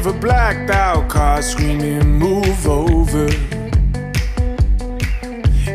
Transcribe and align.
of 0.00 0.06
a 0.06 0.12
blacked 0.18 0.70
out 0.70 1.08
car 1.10 1.42
screaming, 1.42 2.18
move 2.18 2.66
over. 2.66 3.28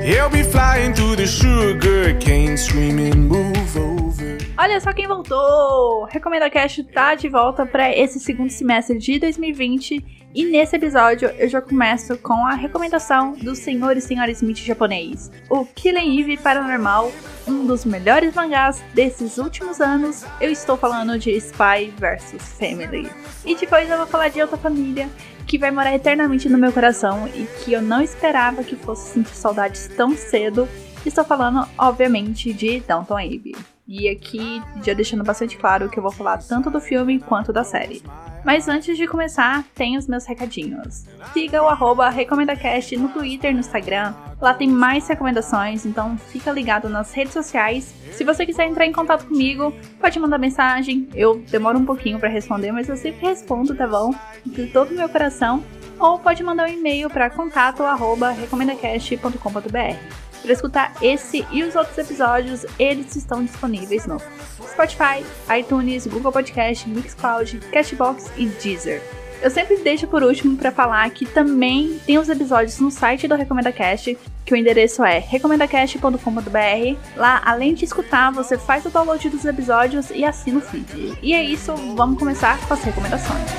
He'll 0.04 0.30
be 0.30 0.42
flying 0.42 0.94
through 0.94 1.18
the 1.18 1.28
sugar 1.28 2.18
cane 2.20 2.58
screaming, 2.58 3.28
move 3.28 3.78
over. 3.78 4.38
Olha 4.58 4.80
só 4.80 4.94
quem 4.94 5.08
voltou! 5.08 6.06
Recomenda 6.06 6.50
Cash 6.50 6.84
tá 6.92 7.14
de 7.14 7.30
volta 7.30 7.66
para 7.68 7.96
esse 7.96 8.20
segundo 8.20 8.50
semestre 8.50 8.98
de 8.98 9.20
2020 9.20 10.25
e 10.36 10.44
nesse 10.44 10.76
episódio 10.76 11.30
eu 11.30 11.48
já 11.48 11.62
começo 11.62 12.18
com 12.18 12.46
a 12.46 12.54
recomendação 12.54 13.32
do 13.32 13.56
Senhor 13.56 13.96
e 13.96 14.02
Senhora 14.02 14.30
Smith 14.32 14.58
japonês, 14.58 15.32
o 15.50 15.66
Killing 15.66 16.20
Eve 16.20 16.36
Paranormal, 16.36 17.10
um 17.48 17.66
dos 17.66 17.86
melhores 17.86 18.36
mangás 18.36 18.84
desses 18.94 19.38
últimos 19.38 19.80
anos. 19.80 20.26
Eu 20.42 20.52
estou 20.52 20.76
falando 20.76 21.18
de 21.18 21.32
Spy 21.38 21.94
vs 21.98 22.42
Family. 22.60 23.10
E 23.46 23.56
depois 23.56 23.90
eu 23.90 23.96
vou 23.96 24.08
falar 24.08 24.28
de 24.28 24.42
outra 24.42 24.58
família 24.58 25.08
que 25.48 25.58
vai 25.58 25.72
morar 25.72 25.96
eternamente 25.96 26.50
no 26.50 26.58
meu 26.58 26.74
coração 26.74 27.30
e 27.30 27.48
que 27.64 27.72
eu 27.72 27.82
não 27.82 28.02
esperava 28.02 28.62
que 28.62 28.76
fosse 28.76 29.14
sentir 29.14 29.36
saudades 29.36 29.90
tão 29.96 30.18
cedo. 30.18 30.68
Estou 31.06 31.24
falando, 31.24 31.66
obviamente, 31.78 32.52
de 32.52 32.82
Downton 32.82 33.20
Abbey. 33.20 33.56
E 33.88 34.10
aqui 34.10 34.62
já 34.84 34.94
deixando 34.94 35.24
bastante 35.24 35.58
claro 35.58 35.88
que 35.88 35.98
eu 35.98 36.04
vou 36.04 36.12
falar 36.12 36.40
tanto 36.40 36.70
do 36.70 36.82
filme 36.82 37.20
quanto 37.20 37.54
da 37.54 37.64
série. 37.64 38.04
Mas 38.46 38.68
antes 38.68 38.96
de 38.96 39.08
começar, 39.08 39.64
tem 39.74 39.98
os 39.98 40.08
meus 40.08 40.28
recadinhos. 40.28 41.06
Siga 41.34 41.64
o 41.64 41.68
arroba 41.68 42.08
RecomendaCast 42.10 42.96
no 42.96 43.10
Twitter 43.10 43.50
e 43.50 43.54
no 43.56 43.60
Instagram. 43.60 44.14
Lá 44.40 44.54
tem 44.54 44.70
mais 44.70 45.08
recomendações, 45.08 45.84
então 45.84 46.16
fica 46.16 46.52
ligado 46.52 46.88
nas 46.88 47.12
redes 47.12 47.34
sociais. 47.34 47.92
Se 48.12 48.24
você 48.24 48.46
quiser 48.46 48.68
entrar 48.68 48.86
em 48.86 48.92
contato 48.92 49.26
comigo, 49.26 49.74
pode 50.00 50.20
mandar 50.20 50.38
mensagem. 50.38 51.10
Eu 51.16 51.44
demoro 51.50 51.80
um 51.80 51.86
pouquinho 51.86 52.20
para 52.20 52.30
responder, 52.30 52.72
mas 52.72 52.88
eu 52.88 52.96
sempre 52.96 53.28
respondo, 53.28 53.74
tá 53.74 53.88
bom? 53.88 54.14
De 54.46 54.68
todo 54.68 54.92
o 54.92 54.96
meu 54.96 55.10
coração. 55.10 55.64
Ou 56.00 56.20
pode 56.20 56.44
mandar 56.44 56.68
um 56.68 56.72
e-mail 56.72 57.10
para 57.10 57.32
contato@recomendacast.com.br. 57.32 60.25
Para 60.46 60.54
escutar 60.54 60.94
esse 61.02 61.44
e 61.52 61.64
os 61.64 61.76
outros 61.76 61.98
episódios, 61.98 62.68
eles 62.78 63.16
estão 63.16 63.44
disponíveis 63.44 64.06
no 64.06 64.22
Spotify, 64.62 65.26
iTunes, 65.60 66.06
Google 66.06 66.32
Podcast, 66.32 66.88
Mixcloud, 66.88 67.60
Cashbox 67.72 68.32
e 68.38 68.46
Deezer. 68.46 69.02
Eu 69.42 69.50
sempre 69.50 69.78
deixo 69.78 70.06
por 70.06 70.22
último 70.22 70.56
para 70.56 70.72
falar 70.72 71.10
que 71.10 71.26
também 71.26 72.00
tem 72.06 72.20
os 72.20 72.30
episódios 72.30 72.80
no 72.80 72.92
site 72.92 73.28
do 73.28 73.34
RecomendaCast, 73.34 74.16
que 74.46 74.54
o 74.54 74.56
endereço 74.56 75.04
é 75.04 75.18
recomendacast.com.br. 75.18 77.00
Lá, 77.16 77.42
além 77.44 77.74
de 77.74 77.84
escutar, 77.84 78.32
você 78.32 78.56
faz 78.56 78.86
o 78.86 78.92
download 78.92 79.28
dos 79.30 79.46
episódios 79.46 80.12
e 80.12 80.24
assina 80.24 80.60
o 80.60 80.62
feed. 80.62 81.18
E 81.24 81.34
é 81.34 81.44
isso, 81.44 81.76
vamos 81.96 82.20
começar 82.20 82.60
com 82.68 82.74
as 82.76 82.84
recomendações. 82.84 83.50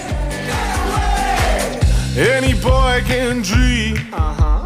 Any 2.16 2.54
boy 2.54 3.02
can 3.02 3.40
dream. 3.40 3.94
Uh 4.12 4.36
-huh. 4.38 4.56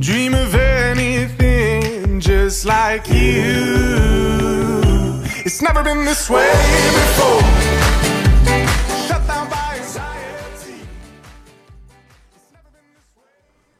Dream 0.00 0.34
of 0.34 0.56
anything 0.56 0.79
just 2.50 2.64
like 2.66 3.06
you. 3.08 3.62
It's 5.46 5.62
never 5.62 5.84
been 5.84 6.04
this 6.04 6.28
way 6.28 6.50
before. 6.98 7.42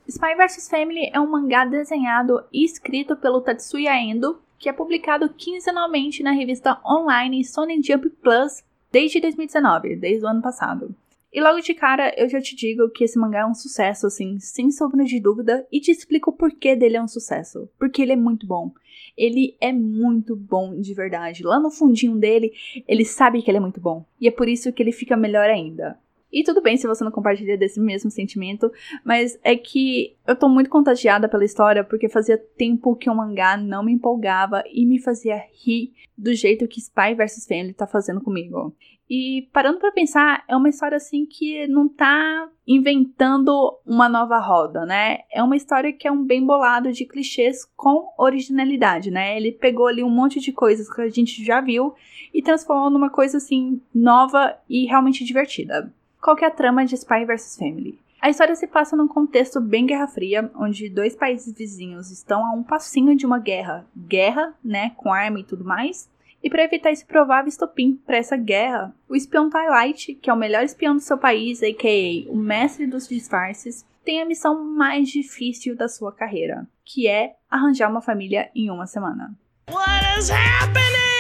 Spy 0.08 0.34
vs 0.36 0.68
Family 0.68 1.10
é 1.12 1.18
um 1.18 1.26
mangá 1.26 1.64
desenhado 1.64 2.44
e 2.52 2.64
escrito 2.64 3.16
pelo 3.16 3.40
Tatsuya 3.40 3.96
Endo, 3.96 4.40
que 4.56 4.68
é 4.68 4.72
publicado 4.72 5.28
quinzenalmente 5.30 6.22
na 6.22 6.30
revista 6.30 6.78
online 6.86 7.44
Sony 7.44 7.82
Jump 7.82 8.08
Plus 8.22 8.62
desde 8.92 9.20
2019, 9.20 9.96
desde 9.96 10.24
o 10.24 10.28
ano 10.28 10.42
passado. 10.42 10.94
E 11.32 11.40
logo 11.40 11.60
de 11.60 11.74
cara 11.74 12.12
eu 12.16 12.28
já 12.28 12.40
te 12.40 12.56
digo 12.56 12.90
que 12.90 13.04
esse 13.04 13.18
mangá 13.18 13.40
é 13.40 13.46
um 13.46 13.54
sucesso, 13.54 14.06
assim, 14.06 14.38
sem 14.40 14.70
sombra 14.70 15.04
de 15.04 15.20
dúvida, 15.20 15.66
e 15.70 15.80
te 15.80 15.90
explico 15.90 16.30
o 16.30 16.32
porquê 16.32 16.74
dele 16.74 16.96
é 16.96 17.02
um 17.02 17.08
sucesso. 17.08 17.68
Porque 17.78 18.02
ele 18.02 18.12
é 18.12 18.16
muito 18.16 18.46
bom. 18.46 18.72
Ele 19.16 19.56
é 19.60 19.72
muito 19.72 20.34
bom 20.34 20.80
de 20.80 20.92
verdade. 20.92 21.42
Lá 21.42 21.60
no 21.60 21.70
fundinho 21.70 22.16
dele, 22.16 22.52
ele 22.86 23.04
sabe 23.04 23.42
que 23.42 23.50
ele 23.50 23.58
é 23.58 23.60
muito 23.60 23.80
bom. 23.80 24.04
E 24.20 24.26
é 24.26 24.30
por 24.30 24.48
isso 24.48 24.72
que 24.72 24.82
ele 24.82 24.92
fica 24.92 25.16
melhor 25.16 25.48
ainda. 25.48 25.98
E 26.32 26.44
tudo 26.44 26.62
bem 26.62 26.76
se 26.76 26.86
você 26.86 27.02
não 27.02 27.10
compartilha 27.10 27.58
desse 27.58 27.80
mesmo 27.80 28.10
sentimento, 28.10 28.70
mas 29.04 29.38
é 29.42 29.56
que 29.56 30.16
eu 30.26 30.36
tô 30.36 30.48
muito 30.48 30.70
contagiada 30.70 31.28
pela 31.28 31.44
história 31.44 31.82
porque 31.82 32.08
fazia 32.08 32.38
tempo 32.38 32.94
que 32.96 33.10
o 33.10 33.14
mangá 33.14 33.56
não 33.56 33.82
me 33.82 33.92
empolgava 33.92 34.62
e 34.72 34.86
me 34.86 35.00
fazia 35.00 35.42
rir 35.64 35.92
do 36.16 36.34
jeito 36.34 36.68
que 36.68 36.80
Spy 36.80 37.14
vs 37.14 37.46
Family 37.46 37.72
tá 37.72 37.86
fazendo 37.86 38.20
comigo. 38.20 38.74
E 39.12 39.48
parando 39.52 39.80
para 39.80 39.90
pensar, 39.90 40.44
é 40.46 40.56
uma 40.56 40.68
história 40.68 40.96
assim 40.96 41.26
que 41.26 41.66
não 41.66 41.88
tá 41.88 42.48
inventando 42.64 43.76
uma 43.84 44.08
nova 44.08 44.38
roda, 44.38 44.86
né? 44.86 45.18
É 45.32 45.42
uma 45.42 45.56
história 45.56 45.92
que 45.92 46.06
é 46.06 46.12
um 46.12 46.24
bem 46.24 46.46
bolado 46.46 46.92
de 46.92 47.04
clichês 47.04 47.64
com 47.76 48.08
originalidade, 48.16 49.10
né? 49.10 49.36
Ele 49.36 49.50
pegou 49.50 49.88
ali 49.88 50.04
um 50.04 50.10
monte 50.10 50.38
de 50.38 50.52
coisas 50.52 50.88
que 50.88 51.00
a 51.00 51.08
gente 51.08 51.44
já 51.44 51.60
viu 51.60 51.92
e 52.32 52.40
transformou 52.40 52.88
numa 52.88 53.10
coisa 53.10 53.38
assim 53.38 53.82
nova 53.92 54.56
e 54.68 54.86
realmente 54.86 55.24
divertida. 55.24 55.92
Qual 56.20 56.36
é 56.38 56.44
a 56.44 56.50
trama 56.50 56.84
de 56.84 56.94
Spy 56.96 57.24
vs 57.24 57.56
Family? 57.56 57.98
A 58.20 58.28
história 58.28 58.54
se 58.54 58.66
passa 58.66 58.94
num 58.94 59.08
contexto 59.08 59.58
bem 59.58 59.86
Guerra 59.86 60.06
Fria, 60.06 60.50
onde 60.54 60.90
dois 60.90 61.16
países 61.16 61.54
vizinhos 61.56 62.10
estão 62.10 62.44
a 62.44 62.52
um 62.52 62.62
passinho 62.62 63.16
de 63.16 63.24
uma 63.24 63.38
guerra, 63.38 63.86
guerra, 63.96 64.54
né, 64.62 64.90
com 64.96 65.10
arma 65.10 65.40
e 65.40 65.44
tudo 65.44 65.64
mais, 65.64 66.10
e 66.42 66.50
para 66.50 66.62
evitar 66.62 66.90
esse 66.90 67.06
provável 67.06 67.48
estopim 67.48 67.98
para 68.06 68.18
essa 68.18 68.36
guerra, 68.36 68.94
o 69.08 69.16
espião 69.16 69.48
Twilight, 69.48 70.14
que 70.14 70.28
é 70.28 70.32
o 70.32 70.36
melhor 70.36 70.62
espião 70.62 70.94
do 70.94 71.00
seu 71.00 71.16
país, 71.16 71.62
a.k.a. 71.62 72.30
o 72.30 72.36
mestre 72.36 72.86
dos 72.86 73.08
disfarces, 73.08 73.86
tem 74.04 74.20
a 74.20 74.26
missão 74.26 74.62
mais 74.62 75.08
difícil 75.08 75.74
da 75.74 75.88
sua 75.88 76.12
carreira, 76.12 76.68
que 76.84 77.08
é 77.08 77.36
arranjar 77.50 77.90
uma 77.90 78.02
família 78.02 78.50
em 78.54 78.70
uma 78.70 78.86
semana. 78.86 79.34
What 79.70 80.18
is 80.18 80.30
happening? 80.30 81.19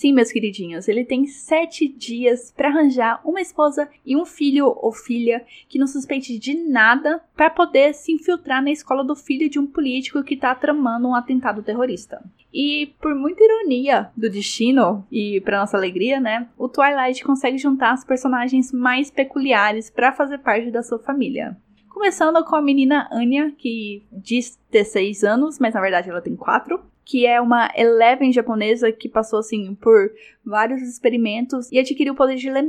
Sim, 0.00 0.14
meus 0.14 0.32
queridinhos, 0.32 0.88
ele 0.88 1.04
tem 1.04 1.26
sete 1.26 1.86
dias 1.86 2.50
para 2.56 2.70
arranjar 2.70 3.20
uma 3.22 3.38
esposa 3.38 3.86
e 4.02 4.16
um 4.16 4.24
filho 4.24 4.74
ou 4.80 4.94
filha 4.94 5.44
que 5.68 5.78
não 5.78 5.86
suspeite 5.86 6.38
de 6.38 6.54
nada 6.54 7.22
para 7.36 7.50
poder 7.50 7.92
se 7.92 8.10
infiltrar 8.10 8.62
na 8.62 8.70
escola 8.70 9.04
do 9.04 9.14
filho 9.14 9.46
de 9.50 9.58
um 9.58 9.66
político 9.66 10.24
que 10.24 10.32
está 10.32 10.54
tramando 10.54 11.06
um 11.06 11.14
atentado 11.14 11.62
terrorista. 11.62 12.24
E 12.50 12.94
por 12.98 13.14
muita 13.14 13.44
ironia 13.44 14.10
do 14.16 14.30
destino 14.30 15.06
e 15.12 15.38
para 15.42 15.60
nossa 15.60 15.76
alegria, 15.76 16.18
né, 16.18 16.48
o 16.56 16.66
Twilight 16.66 17.22
consegue 17.22 17.58
juntar 17.58 17.92
os 17.92 18.02
personagens 18.02 18.72
mais 18.72 19.10
peculiares 19.10 19.90
para 19.90 20.14
fazer 20.14 20.38
parte 20.38 20.70
da 20.70 20.82
sua 20.82 20.98
família. 20.98 21.58
Começando 21.90 22.42
com 22.46 22.56
a 22.56 22.62
menina 22.62 23.06
Anya, 23.12 23.50
que 23.50 24.02
diz 24.10 24.58
ter 24.70 24.84
6 24.84 25.24
anos, 25.24 25.58
mas 25.58 25.74
na 25.74 25.80
verdade 25.82 26.08
ela 26.08 26.22
tem 26.22 26.34
4, 26.34 26.80
que 27.10 27.26
é 27.26 27.40
uma 27.40 27.68
Eleven 27.74 28.32
japonesa 28.32 28.92
que 28.92 29.08
passou 29.08 29.40
assim 29.40 29.74
por 29.74 30.12
vários 30.44 30.80
experimentos 30.80 31.68
e 31.72 31.78
adquiriu 31.80 32.12
o 32.12 32.16
poder 32.16 32.36
de 32.36 32.48
ler. 32.48 32.62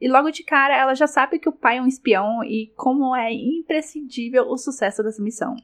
E 0.00 0.08
logo 0.08 0.30
de 0.30 0.42
cara 0.42 0.74
ela 0.74 0.94
já 0.94 1.06
sabe 1.06 1.38
que 1.38 1.50
o 1.50 1.52
pai 1.52 1.76
é 1.76 1.82
um 1.82 1.86
espião 1.86 2.42
e 2.42 2.72
como 2.74 3.14
é 3.14 3.30
imprescindível 3.30 4.48
o 4.48 4.56
sucesso 4.56 5.02
dessa 5.02 5.22
missão. 5.22 5.54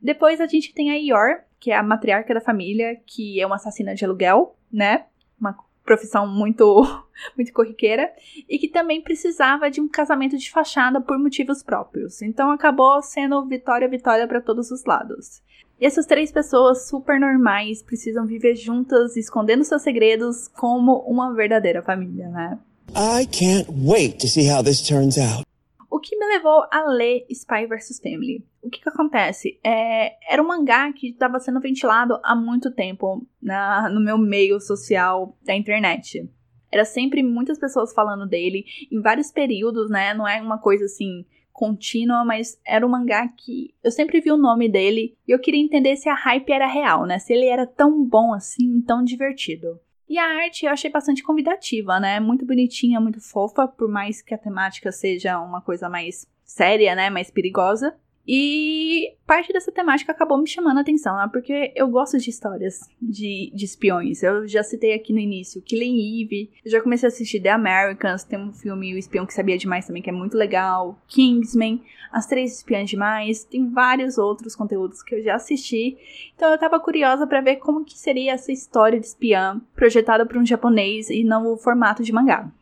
Depois 0.00 0.40
a 0.40 0.46
gente 0.46 0.72
tem 0.72 0.90
a 0.90 0.94
Yor, 0.94 1.42
que 1.60 1.70
é 1.70 1.76
a 1.76 1.82
matriarca 1.82 2.32
da 2.32 2.40
família, 2.40 2.98
que 3.04 3.38
é 3.38 3.44
uma 3.44 3.56
assassina 3.56 3.94
de 3.94 4.06
aluguel, 4.06 4.56
né? 4.72 5.04
Uma 5.38 5.54
profissão 5.84 6.26
muito 6.26 6.82
muito 7.36 7.52
corriqueira 7.52 8.10
e 8.48 8.58
que 8.58 8.68
também 8.68 9.02
precisava 9.02 9.70
de 9.70 9.82
um 9.82 9.88
casamento 9.88 10.38
de 10.38 10.50
fachada 10.50 10.98
por 10.98 11.18
motivos 11.18 11.62
próprios. 11.62 12.22
Então 12.22 12.50
acabou 12.50 13.02
sendo 13.02 13.44
vitória 13.44 13.86
vitória 13.86 14.26
para 14.26 14.40
todos 14.40 14.70
os 14.70 14.86
lados. 14.86 15.42
E 15.80 15.86
essas 15.86 16.06
três 16.06 16.32
pessoas 16.32 16.88
super 16.88 17.20
normais 17.20 17.82
precisam 17.82 18.26
viver 18.26 18.56
juntas, 18.56 19.16
escondendo 19.16 19.62
seus 19.62 19.82
segredos 19.82 20.48
como 20.48 20.98
uma 21.06 21.32
verdadeira 21.34 21.82
família, 21.82 22.28
né? 22.28 22.58
I 22.90 23.26
can't 23.26 23.68
wait 23.70 24.18
to 24.18 24.26
see 24.26 24.50
how 24.50 24.62
this 24.62 24.82
turns 24.82 25.16
out. 25.18 25.46
O 25.90 26.00
que 26.00 26.16
me 26.16 26.26
levou 26.26 26.64
a 26.70 26.84
ler 26.90 27.24
Spy 27.30 27.66
vs 27.66 28.00
Family? 28.02 28.44
O 28.60 28.68
que, 28.68 28.80
que 28.80 28.88
acontece? 28.88 29.58
É, 29.64 30.16
era 30.32 30.42
um 30.42 30.46
mangá 30.48 30.92
que 30.92 31.10
estava 31.10 31.38
sendo 31.38 31.60
ventilado 31.60 32.18
há 32.24 32.34
muito 32.34 32.72
tempo 32.72 33.24
na, 33.40 33.88
no 33.88 34.00
meu 34.00 34.18
meio 34.18 34.60
social 34.60 35.36
da 35.44 35.54
internet. 35.54 36.28
Era 36.70 36.84
sempre 36.84 37.22
muitas 37.22 37.58
pessoas 37.58 37.92
falando 37.92 38.26
dele 38.26 38.64
em 38.90 39.00
vários 39.00 39.30
períodos, 39.30 39.88
né? 39.88 40.12
Não 40.12 40.26
é 40.26 40.42
uma 40.42 40.58
coisa 40.58 40.84
assim 40.84 41.24
contínua, 41.58 42.24
mas 42.24 42.60
era 42.64 42.86
um 42.86 42.88
mangá 42.88 43.26
que 43.26 43.74
eu 43.82 43.90
sempre 43.90 44.20
vi 44.20 44.30
o 44.30 44.36
nome 44.36 44.68
dele 44.68 45.16
e 45.26 45.32
eu 45.32 45.40
queria 45.40 45.60
entender 45.60 45.96
se 45.96 46.08
a 46.08 46.14
hype 46.14 46.48
era 46.50 46.68
real, 46.68 47.04
né? 47.04 47.18
Se 47.18 47.32
ele 47.32 47.46
era 47.46 47.66
tão 47.66 48.04
bom 48.04 48.32
assim, 48.32 48.80
tão 48.82 49.02
divertido. 49.02 49.80
E 50.08 50.16
a 50.16 50.24
arte 50.24 50.64
eu 50.64 50.72
achei 50.72 50.88
bastante 50.88 51.22
convidativa, 51.22 51.98
né? 51.98 52.20
Muito 52.20 52.46
bonitinha, 52.46 53.00
muito 53.00 53.20
fofa, 53.20 53.66
por 53.66 53.88
mais 53.88 54.22
que 54.22 54.32
a 54.32 54.38
temática 54.38 54.92
seja 54.92 55.40
uma 55.40 55.60
coisa 55.60 55.88
mais 55.88 56.26
séria, 56.44 56.94
né? 56.94 57.10
Mais 57.10 57.28
perigosa. 57.28 57.96
E 58.30 59.14
parte 59.26 59.54
dessa 59.54 59.72
temática 59.72 60.12
acabou 60.12 60.36
me 60.36 60.46
chamando 60.46 60.76
a 60.76 60.80
atenção, 60.82 61.16
né? 61.16 61.26
Porque 61.32 61.72
eu 61.74 61.88
gosto 61.88 62.18
de 62.18 62.28
histórias 62.28 62.80
de, 63.00 63.50
de 63.54 63.64
espiões. 63.64 64.22
Eu 64.22 64.46
já 64.46 64.62
citei 64.62 64.92
aqui 64.92 65.14
no 65.14 65.18
início 65.18 65.62
Killing 65.62 66.22
Eve, 66.22 66.50
eu 66.62 66.70
já 66.70 66.82
comecei 66.82 67.06
a 67.06 67.08
assistir 67.08 67.40
The 67.40 67.48
Americans, 67.48 68.24
tem 68.24 68.38
um 68.38 68.52
filme 68.52 68.92
O 68.92 68.98
Espião 68.98 69.24
que 69.24 69.32
Sabia 69.32 69.56
Demais 69.56 69.86
também, 69.86 70.02
que 70.02 70.10
é 70.10 70.12
muito 70.12 70.36
legal, 70.36 71.00
Kingsman, 71.08 71.82
As 72.12 72.26
Três 72.26 72.58
Espiãs 72.58 72.90
Demais, 72.90 73.44
tem 73.44 73.70
vários 73.70 74.18
outros 74.18 74.54
conteúdos 74.54 75.02
que 75.02 75.14
eu 75.14 75.22
já 75.22 75.36
assisti. 75.36 75.96
Então 76.36 76.52
eu 76.52 76.58
tava 76.58 76.78
curiosa 76.78 77.26
para 77.26 77.40
ver 77.40 77.56
como 77.56 77.82
que 77.82 77.98
seria 77.98 78.32
essa 78.32 78.52
história 78.52 79.00
de 79.00 79.06
espiã 79.06 79.58
projetada 79.74 80.26
por 80.26 80.36
um 80.36 80.44
japonês 80.44 81.08
e 81.08 81.24
não 81.24 81.50
o 81.50 81.56
formato 81.56 82.02
de 82.02 82.12
mangá. 82.12 82.52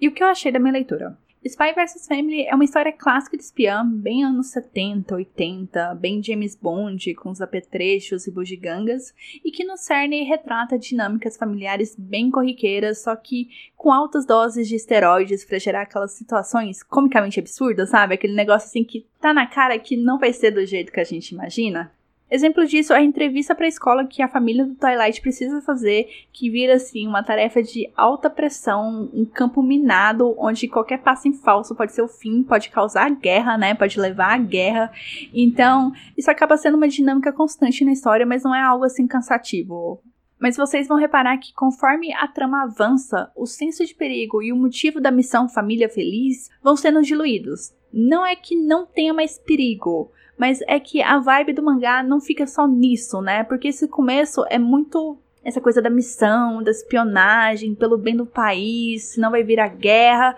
E 0.00 0.08
o 0.08 0.12
que 0.12 0.24
eu 0.24 0.26
achei 0.26 0.50
da 0.50 0.58
minha 0.58 0.72
leitura? 0.72 1.16
Spy 1.44 1.72
vs 1.72 2.06
Family 2.08 2.46
é 2.46 2.54
uma 2.54 2.64
história 2.64 2.92
clássica 2.92 3.36
de 3.36 3.44
espiã, 3.44 3.86
bem 3.86 4.24
anos 4.24 4.48
70, 4.48 5.14
80, 5.14 5.94
bem 5.94 6.20
James 6.20 6.56
Bond, 6.56 7.14
com 7.14 7.30
os 7.30 7.40
apetrechos 7.40 8.26
e 8.26 8.30
bugigangas, 8.32 9.14
e 9.44 9.52
que 9.52 9.64
no 9.64 9.76
cerne 9.76 10.24
retrata 10.24 10.76
dinâmicas 10.76 11.36
familiares 11.36 11.94
bem 11.96 12.28
corriqueiras, 12.28 13.04
só 13.04 13.14
que 13.14 13.48
com 13.76 13.92
altas 13.92 14.26
doses 14.26 14.66
de 14.66 14.74
esteroides 14.74 15.44
para 15.44 15.60
gerar 15.60 15.82
aquelas 15.82 16.12
situações 16.12 16.82
comicamente 16.82 17.38
absurdas, 17.38 17.90
sabe? 17.90 18.14
Aquele 18.14 18.34
negócio 18.34 18.66
assim 18.66 18.82
que 18.82 19.06
tá 19.20 19.32
na 19.32 19.46
cara 19.46 19.78
que 19.78 19.96
não 19.96 20.18
vai 20.18 20.32
ser 20.32 20.50
do 20.50 20.66
jeito 20.66 20.90
que 20.90 21.00
a 21.00 21.04
gente 21.04 21.30
imagina. 21.30 21.92
Exemplo 22.30 22.66
disso 22.66 22.92
é 22.92 22.96
a 22.96 23.02
entrevista 23.02 23.54
para 23.54 23.64
a 23.64 23.68
escola 23.68 24.06
que 24.06 24.20
a 24.20 24.28
família 24.28 24.64
do 24.64 24.74
Twilight 24.74 25.20
precisa 25.20 25.62
fazer, 25.62 26.08
que 26.32 26.50
vira 26.50 26.74
assim 26.74 27.06
uma 27.06 27.22
tarefa 27.22 27.62
de 27.62 27.90
alta 27.96 28.28
pressão, 28.28 29.08
um 29.14 29.24
campo 29.24 29.62
minado 29.62 30.34
onde 30.38 30.68
qualquer 30.68 30.98
passo 30.98 31.26
em 31.26 31.32
falso 31.32 31.74
pode 31.74 31.92
ser 31.92 32.02
o 32.02 32.08
fim, 32.08 32.42
pode 32.42 32.68
causar 32.68 33.10
guerra, 33.10 33.56
né? 33.56 33.74
Pode 33.74 33.98
levar 33.98 34.34
à 34.34 34.38
guerra. 34.38 34.92
Então, 35.32 35.92
isso 36.16 36.30
acaba 36.30 36.56
sendo 36.58 36.76
uma 36.76 36.88
dinâmica 36.88 37.32
constante 37.32 37.84
na 37.84 37.92
história, 37.92 38.26
mas 38.26 38.42
não 38.42 38.54
é 38.54 38.60
algo 38.60 38.84
assim 38.84 39.06
cansativo. 39.06 40.02
Mas 40.38 40.56
vocês 40.56 40.86
vão 40.86 40.96
reparar 40.96 41.36
que 41.38 41.52
conforme 41.52 42.12
a 42.14 42.28
trama 42.28 42.62
avança, 42.62 43.30
o 43.34 43.46
senso 43.46 43.84
de 43.84 43.94
perigo 43.94 44.42
e 44.42 44.52
o 44.52 44.56
motivo 44.56 45.00
da 45.00 45.10
missão 45.10 45.48
Família 45.48 45.88
Feliz 45.88 46.48
vão 46.62 46.76
sendo 46.76 47.02
diluídos. 47.02 47.72
Não 47.92 48.24
é 48.24 48.36
que 48.36 48.54
não 48.54 48.86
tenha 48.86 49.12
mais 49.12 49.38
perigo, 49.38 50.12
mas 50.36 50.60
é 50.68 50.78
que 50.78 51.02
a 51.02 51.18
vibe 51.18 51.52
do 51.52 51.62
mangá 51.62 52.02
não 52.02 52.20
fica 52.20 52.46
só 52.46 52.68
nisso, 52.68 53.20
né? 53.20 53.42
Porque 53.42 53.68
esse 53.68 53.88
começo 53.88 54.44
é 54.48 54.58
muito 54.58 55.18
essa 55.44 55.60
coisa 55.60 55.80
da 55.80 55.88
missão, 55.90 56.62
da 56.62 56.70
espionagem, 56.70 57.74
pelo 57.74 57.96
bem 57.96 58.16
do 58.16 58.26
país, 58.26 59.14
senão 59.14 59.30
vai 59.30 59.42
virar 59.42 59.68
guerra. 59.68 60.36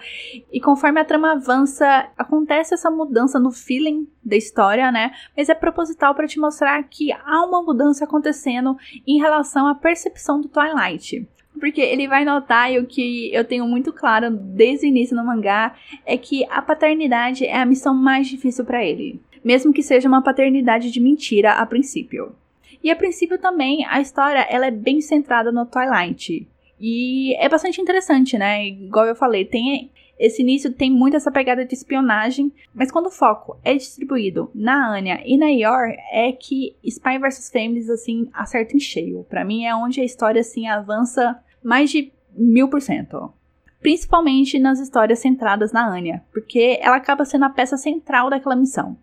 E 0.52 0.60
conforme 0.60 1.00
a 1.00 1.04
trama 1.04 1.32
avança, 1.32 2.08
acontece 2.16 2.74
essa 2.74 2.90
mudança 2.90 3.38
no 3.38 3.50
feeling 3.50 4.06
da 4.24 4.36
história, 4.36 4.90
né? 4.92 5.12
Mas 5.36 5.48
é 5.48 5.54
proposital 5.54 6.14
para 6.14 6.26
te 6.26 6.38
mostrar 6.38 6.82
que 6.84 7.12
há 7.12 7.44
uma 7.44 7.62
mudança 7.62 8.04
acontecendo 8.04 8.76
em 9.06 9.18
relação 9.18 9.66
à 9.66 9.74
percepção 9.74 10.40
do 10.40 10.48
Twilight. 10.48 11.26
Porque 11.58 11.80
ele 11.80 12.08
vai 12.08 12.24
notar, 12.24 12.72
e 12.72 12.78
o 12.78 12.86
que 12.86 13.34
eu 13.34 13.44
tenho 13.44 13.66
muito 13.66 13.92
claro 13.92 14.30
desde 14.30 14.86
o 14.86 14.88
início 14.88 15.16
no 15.16 15.24
mangá, 15.24 15.74
é 16.06 16.16
que 16.16 16.44
a 16.48 16.62
paternidade 16.62 17.44
é 17.44 17.60
a 17.60 17.66
missão 17.66 17.94
mais 17.94 18.28
difícil 18.28 18.64
para 18.64 18.84
ele 18.84 19.20
mesmo 19.44 19.72
que 19.72 19.82
seja 19.82 20.08
uma 20.08 20.22
paternidade 20.22 20.90
de 20.90 21.00
mentira 21.00 21.52
a 21.52 21.66
princípio. 21.66 22.34
E 22.82 22.90
a 22.90 22.96
princípio 22.96 23.38
também 23.38 23.84
a 23.86 24.00
história 24.00 24.46
ela 24.48 24.66
é 24.66 24.70
bem 24.70 25.00
centrada 25.00 25.52
no 25.52 25.66
Twilight. 25.66 26.48
E 26.78 27.34
é 27.36 27.48
bastante 27.48 27.80
interessante, 27.80 28.38
né? 28.38 28.66
Igual 28.66 29.06
eu 29.06 29.14
falei, 29.14 29.44
tem 29.44 29.90
esse 30.20 30.42
início 30.42 30.70
tem 30.70 30.90
muito 30.90 31.16
essa 31.16 31.32
pegada 31.32 31.64
de 31.64 31.74
espionagem, 31.74 32.52
mas 32.74 32.92
quando 32.92 33.06
o 33.06 33.10
foco 33.10 33.58
é 33.64 33.72
distribuído 33.72 34.50
na 34.54 34.94
Anya 34.94 35.22
e 35.24 35.38
na 35.38 35.48
Yor, 35.48 35.94
é 36.12 36.30
que 36.32 36.76
Spy 36.84 37.18
vs 37.18 37.50
Families, 37.50 37.88
assim, 37.88 38.28
acerta 38.34 38.76
em 38.76 38.78
cheio. 38.78 39.24
Para 39.30 39.46
mim 39.46 39.64
é 39.64 39.74
onde 39.74 39.98
a 39.98 40.04
história, 40.04 40.42
assim, 40.42 40.68
avança 40.68 41.42
mais 41.64 41.90
de 41.90 42.12
mil 42.36 42.68
por 42.68 42.82
cento. 42.82 43.32
Principalmente 43.80 44.58
nas 44.58 44.78
histórias 44.78 45.20
centradas 45.20 45.72
na 45.72 45.88
Anya, 45.88 46.22
porque 46.30 46.78
ela 46.82 46.96
acaba 46.96 47.24
sendo 47.24 47.46
a 47.46 47.50
peça 47.50 47.78
central 47.78 48.28
daquela 48.28 48.54
missão. 48.54 48.98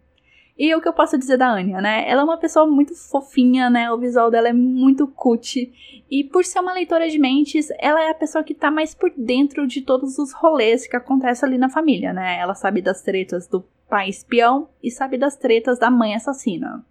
E 0.57 0.73
o 0.73 0.81
que 0.81 0.87
eu 0.87 0.93
posso 0.93 1.17
dizer 1.17 1.37
da 1.37 1.51
Anya, 1.51 1.79
né? 1.79 2.09
Ela 2.09 2.21
é 2.21 2.23
uma 2.23 2.37
pessoa 2.37 2.65
muito 2.65 2.95
fofinha, 2.95 3.69
né? 3.69 3.91
O 3.91 3.97
visual 3.97 4.31
dela 4.31 4.49
é 4.49 4.53
muito 4.53 5.07
cut. 5.07 5.71
E 6.09 6.23
por 6.23 6.43
ser 6.43 6.59
uma 6.59 6.73
leitora 6.73 7.07
de 7.07 7.19
mentes, 7.19 7.67
ela 7.77 8.01
é 8.01 8.09
a 8.09 8.15
pessoa 8.15 8.43
que 8.43 8.55
tá 8.55 8.71
mais 8.71 8.95
por 8.95 9.11
dentro 9.15 9.67
de 9.67 9.81
todos 9.81 10.17
os 10.17 10.33
rolês 10.33 10.87
que 10.87 10.95
acontecem 10.95 11.47
ali 11.47 11.57
na 11.59 11.69
família, 11.69 12.11
né? 12.11 12.39
Ela 12.39 12.55
sabe 12.55 12.81
das 12.81 13.03
tretas 13.03 13.47
do 13.47 13.63
pai 13.87 14.09
espião 14.09 14.67
e 14.81 14.89
sabe 14.89 15.17
das 15.17 15.35
tretas 15.35 15.77
da 15.77 15.91
mãe 15.91 16.15
assassina. 16.15 16.83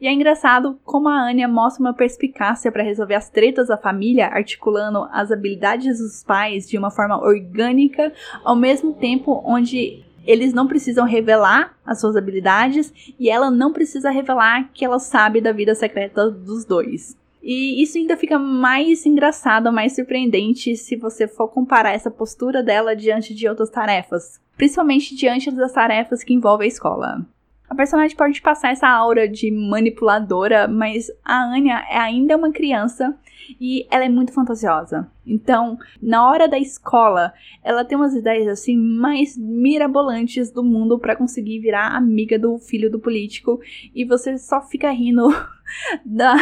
E 0.00 0.06
é 0.06 0.12
engraçado 0.12 0.80
como 0.82 1.10
a 1.10 1.28
Anya 1.28 1.46
mostra 1.46 1.82
uma 1.82 1.92
perspicácia 1.92 2.72
para 2.72 2.82
resolver 2.82 3.16
as 3.16 3.28
tretas 3.28 3.68
da 3.68 3.76
família, 3.76 4.28
articulando 4.28 5.06
as 5.12 5.30
habilidades 5.30 5.98
dos 5.98 6.24
pais 6.24 6.66
de 6.66 6.78
uma 6.78 6.90
forma 6.90 7.22
orgânica, 7.22 8.10
ao 8.42 8.56
mesmo 8.56 8.94
tempo 8.94 9.42
onde 9.44 10.02
eles 10.26 10.52
não 10.52 10.66
precisam 10.66 11.04
revelar 11.06 11.76
as 11.84 12.00
suas 12.00 12.16
habilidades 12.16 12.92
e 13.18 13.30
ela 13.30 13.50
não 13.50 13.72
precisa 13.72 14.10
revelar 14.10 14.70
que 14.72 14.84
ela 14.84 14.98
sabe 14.98 15.40
da 15.40 15.52
vida 15.52 15.74
secreta 15.74 16.30
dos 16.30 16.64
dois. 16.64 17.16
E 17.42 17.82
isso 17.82 17.96
ainda 17.96 18.16
fica 18.16 18.38
mais 18.38 19.06
engraçado, 19.06 19.72
mais 19.72 19.94
surpreendente 19.94 20.76
se 20.76 20.94
você 20.96 21.26
for 21.26 21.48
comparar 21.48 21.92
essa 21.92 22.10
postura 22.10 22.62
dela 22.62 22.94
diante 22.94 23.34
de 23.34 23.48
outras 23.48 23.70
tarefas, 23.70 24.38
principalmente 24.56 25.14
diante 25.14 25.50
das 25.50 25.72
tarefas 25.72 26.22
que 26.22 26.34
envolvem 26.34 26.66
a 26.66 26.68
escola. 26.68 27.26
A 27.68 27.74
personagem 27.74 28.16
pode 28.16 28.42
passar 28.42 28.72
essa 28.72 28.88
aura 28.88 29.28
de 29.28 29.50
manipuladora, 29.50 30.66
mas 30.66 31.06
a 31.24 31.44
Anya 31.44 31.86
é 31.88 31.98
ainda 31.98 32.36
uma 32.36 32.50
criança 32.50 33.16
e 33.60 33.86
ela 33.90 34.04
é 34.04 34.08
muito 34.08 34.32
fantasiosa. 34.32 35.08
Então, 35.26 35.78
na 36.02 36.28
hora 36.28 36.48
da 36.48 36.58
escola, 36.58 37.32
ela 37.62 37.84
tem 37.84 37.96
umas 37.96 38.14
ideias 38.14 38.48
assim 38.48 38.76
mais 38.76 39.36
mirabolantes 39.36 40.50
do 40.50 40.62
mundo 40.62 40.98
para 40.98 41.16
conseguir 41.16 41.60
virar 41.60 41.94
amiga 41.96 42.38
do 42.38 42.58
filho 42.58 42.90
do 42.90 42.98
político 42.98 43.60
e 43.94 44.04
você 44.04 44.38
só 44.38 44.60
fica 44.62 44.90
rindo 44.90 45.28
da, 46.04 46.34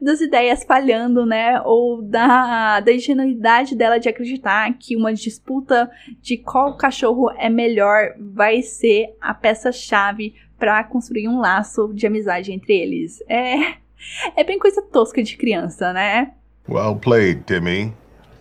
das 0.00 0.20
ideias 0.20 0.64
falhando, 0.64 1.26
né? 1.26 1.60
Ou 1.62 2.02
da, 2.02 2.80
da 2.80 2.92
ingenuidade 2.92 3.76
dela 3.76 3.98
de 3.98 4.08
acreditar 4.08 4.72
que 4.78 4.96
uma 4.96 5.12
disputa 5.12 5.90
de 6.20 6.36
qual 6.36 6.76
cachorro 6.76 7.30
é 7.38 7.48
melhor 7.48 8.14
vai 8.18 8.62
ser 8.62 9.14
a 9.20 9.34
peça-chave 9.34 10.34
para 10.58 10.84
construir 10.84 11.28
um 11.28 11.40
laço 11.40 11.92
de 11.94 12.06
amizade 12.06 12.52
entre 12.52 12.74
eles. 12.74 13.22
É 13.28 13.80
é 14.36 14.44
bem 14.44 14.58
coisa 14.58 14.82
tosca 14.82 15.22
de 15.22 15.36
criança, 15.36 15.92
né? 15.92 16.32
Well 16.68 16.96
played, 16.96 17.44
Timmy. 17.44 17.92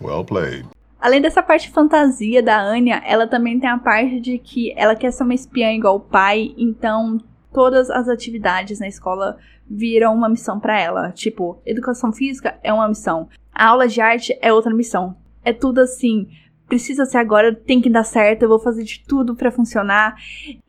Well 0.02 0.24
played. 0.24 0.68
Além 1.00 1.22
dessa 1.22 1.42
parte 1.42 1.70
fantasia 1.70 2.44
da 2.44 2.62
Anya, 2.62 3.02
ela 3.06 3.26
também 3.26 3.60
tem 3.60 3.70
a 3.70 3.78
parte 3.78 4.20
de 4.20 4.38
que 4.38 4.74
ela 4.76 4.96
quer 4.96 5.12
ser 5.12 5.24
uma 5.24 5.34
espiã 5.34 5.72
igual 5.72 5.96
o 5.96 6.00
pai, 6.00 6.54
então 6.58 7.18
todas 7.54 7.90
as 7.90 8.10
atividades 8.10 8.80
na 8.80 8.88
escola 8.88 9.38
viram 9.70 10.14
uma 10.14 10.28
missão 10.28 10.60
para 10.60 10.80
ela. 10.80 11.12
Tipo, 11.12 11.62
educação 11.66 12.12
física 12.12 12.60
é 12.62 12.74
uma 12.74 12.88
missão, 12.88 13.30
a 13.54 13.68
aula 13.68 13.88
de 13.88 14.02
arte 14.02 14.38
é 14.42 14.52
outra 14.52 14.74
missão. 14.74 15.16
É 15.44 15.54
tudo 15.54 15.80
assim, 15.80 16.28
precisa 16.70 17.04
ser 17.06 17.18
agora, 17.18 17.54
tem 17.54 17.82
que 17.82 17.90
dar 17.90 18.04
certo, 18.04 18.44
eu 18.44 18.50
vou 18.50 18.60
fazer 18.60 18.84
de 18.84 19.04
tudo 19.06 19.36
para 19.36 19.52
funcionar. 19.52 20.16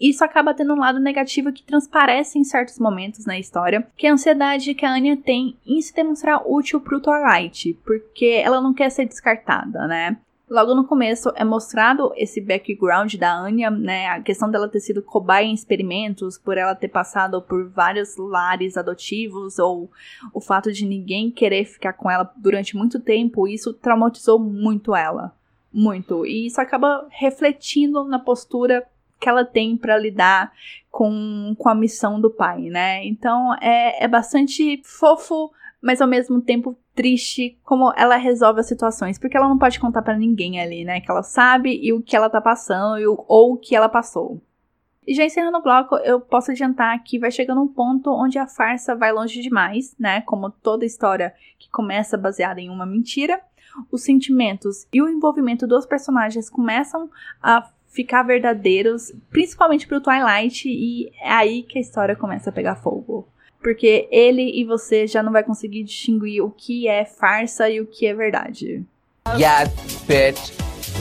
Isso 0.01 0.25
acaba 0.25 0.55
tendo 0.55 0.73
um 0.73 0.81
lado 0.81 0.99
negativo 0.99 1.53
que 1.53 1.63
transparece 1.63 2.39
em 2.39 2.45
certos 2.45 2.79
momentos 2.79 3.27
na 3.27 3.39
história, 3.39 3.87
que 3.97 4.07
é 4.07 4.11
a 4.11 4.15
ansiedade 4.15 4.75
que 4.75 4.87
a 4.87 4.93
Anya 4.93 5.17
tem 5.17 5.57
em 5.65 5.81
se 5.81 5.95
demonstrar 5.95 6.43
útil 6.47 6.81
pro 6.81 7.01
Twilight, 7.01 7.79
porque 7.85 8.41
ela 8.43 8.61
não 8.61 8.73
quer 8.73 8.91
ser 8.91 9.05
descartada, 9.05 9.87
né? 9.87 10.17
Logo 10.49 10.75
no 10.75 10.85
começo 10.85 11.31
é 11.37 11.45
mostrado 11.45 12.13
esse 12.17 12.41
background 12.41 13.15
da 13.15 13.33
Anya, 13.33 13.71
né? 13.71 14.09
A 14.09 14.21
questão 14.21 14.51
dela 14.51 14.69
ter 14.69 14.81
sido 14.81 15.01
cobaia 15.01 15.47
em 15.47 15.55
experimentos, 15.55 16.37
por 16.37 16.59
ela 16.59 16.75
ter 16.75 16.89
passado 16.89 17.41
por 17.41 17.69
vários 17.69 18.17
lares 18.17 18.77
adotivos, 18.77 19.61
ou 19.61 19.89
o 20.35 20.41
fato 20.41 20.73
de 20.73 20.85
ninguém 20.85 21.31
querer 21.31 21.67
ficar 21.67 21.93
com 21.93 22.11
ela 22.11 22.29
durante 22.37 22.77
muito 22.77 22.99
tempo, 22.99 23.47
isso 23.47 23.73
traumatizou 23.73 24.41
muito 24.41 24.97
ela 24.97 25.39
muito. 25.73 26.27
E 26.27 26.47
isso 26.47 26.61
acaba 26.61 27.07
refletindo 27.11 28.05
na 28.05 28.19
postura 28.19 28.87
que 29.21 29.29
ela 29.29 29.45
tem 29.45 29.77
para 29.77 29.99
lidar 29.99 30.53
com, 30.91 31.55
com 31.59 31.69
a 31.69 31.75
missão 31.75 32.21
do 32.21 32.31
pai, 32.31 32.63
né? 32.63 33.05
Então 33.05 33.55
é, 33.61 34.03
é 34.05 34.09
bastante 34.09 34.81
fofo, 34.85 35.51
mas 35.81 36.01
ao 36.01 36.09
mesmo 36.09 36.41
tempo 36.41 36.77
triste 36.95 37.59
como 37.63 37.93
ela 37.97 38.17
resolve 38.17 38.61
as 38.61 38.67
situações, 38.67 39.19
porque 39.19 39.37
ela 39.37 39.49
não 39.49 39.59
pode 39.59 39.79
contar 39.79 40.03
para 40.03 40.17
ninguém 40.17 40.61
ali, 40.61 40.85
né? 40.85 41.01
Que 41.01 41.11
ela 41.11 41.23
sabe 41.23 41.79
e 41.83 41.93
o 41.93 42.03
que 42.03 42.17
ela 42.17 42.31
tá 42.31 42.41
passando 42.41 42.99
e 42.99 43.07
o, 43.07 43.25
ou 43.29 43.55
o 43.55 43.57
que 43.57 43.77
ela 43.77 43.89
passou. 43.89 44.41
E 45.07 45.15
já 45.15 45.25
encerrando 45.25 45.59
o 45.59 45.63
bloco, 45.63 45.97
eu 45.97 46.21
posso 46.21 46.51
adiantar 46.51 47.03
que 47.03 47.19
vai 47.19 47.31
chegando 47.31 47.61
um 47.61 47.69
ponto 47.69 48.11
onde 48.13 48.39
a 48.39 48.47
farsa 48.47 48.95
vai 48.95 49.13
longe 49.13 49.41
demais, 49.41 49.95
né? 49.99 50.21
Como 50.23 50.51
toda 50.51 50.85
história 50.85 51.35
que 51.59 51.71
começa 51.71 52.17
baseada 52.17 52.61
em 52.61 52.69
uma 52.69 52.87
mentira 52.87 53.41
os 53.91 54.03
sentimentos 54.03 54.87
e 54.93 55.01
o 55.01 55.09
envolvimento 55.09 55.67
dos 55.67 55.87
personagens 55.87 56.49
começam 56.49 57.11
a 57.43 57.69
ficar 57.89 58.23
verdadeiros, 58.23 59.13
principalmente 59.31 59.87
pro 59.87 60.01
Twilight, 60.01 60.69
e 60.69 61.11
é 61.21 61.31
aí 61.31 61.63
que 61.63 61.79
a 61.79 61.81
história 61.81 62.17
começa 62.17 62.51
a 62.51 62.53
pegar 62.53 62.77
fogo. 62.77 63.27
Porque 63.61 64.09
ele 64.11 64.59
e 64.59 64.65
você 64.65 65.07
já 65.07 65.23
não 65.23 65.33
vai 65.33 65.43
conseguir 65.43 65.85
distinguir 65.85 66.43
o 66.43 66.51
que 66.51 66.89
é 66.89 67.05
farsa 67.05 67.69
e 67.69 67.81
o 67.81 67.87
que 67.87 68.07
é 68.07 68.15
verdade. 68.15 68.85
Get 69.37 69.71
bitch 70.07 70.53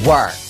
work. 0.05 0.48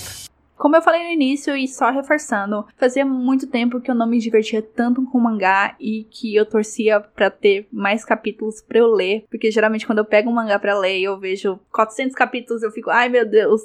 Como 0.60 0.76
eu 0.76 0.82
falei 0.82 1.02
no 1.04 1.10
início 1.10 1.56
e 1.56 1.66
só 1.66 1.88
reforçando, 1.90 2.66
fazia 2.76 3.02
muito 3.02 3.46
tempo 3.46 3.80
que 3.80 3.90
eu 3.90 3.94
não 3.94 4.06
me 4.06 4.18
divertia 4.18 4.60
tanto 4.60 5.02
com 5.06 5.18
mangá 5.18 5.74
e 5.80 6.04
que 6.10 6.36
eu 6.36 6.44
torcia 6.44 7.00
para 7.00 7.30
ter 7.30 7.66
mais 7.72 8.04
capítulos 8.04 8.60
para 8.60 8.78
eu 8.78 8.92
ler, 8.92 9.24
porque 9.30 9.50
geralmente 9.50 9.86
quando 9.86 10.00
eu 10.00 10.04
pego 10.04 10.28
um 10.28 10.34
mangá 10.34 10.58
para 10.58 10.78
ler 10.78 10.98
e 10.98 11.04
eu 11.04 11.18
vejo 11.18 11.58
400 11.72 12.14
capítulos, 12.14 12.62
eu 12.62 12.70
fico, 12.70 12.90
ai 12.90 13.08
meu 13.08 13.26
Deus, 13.26 13.62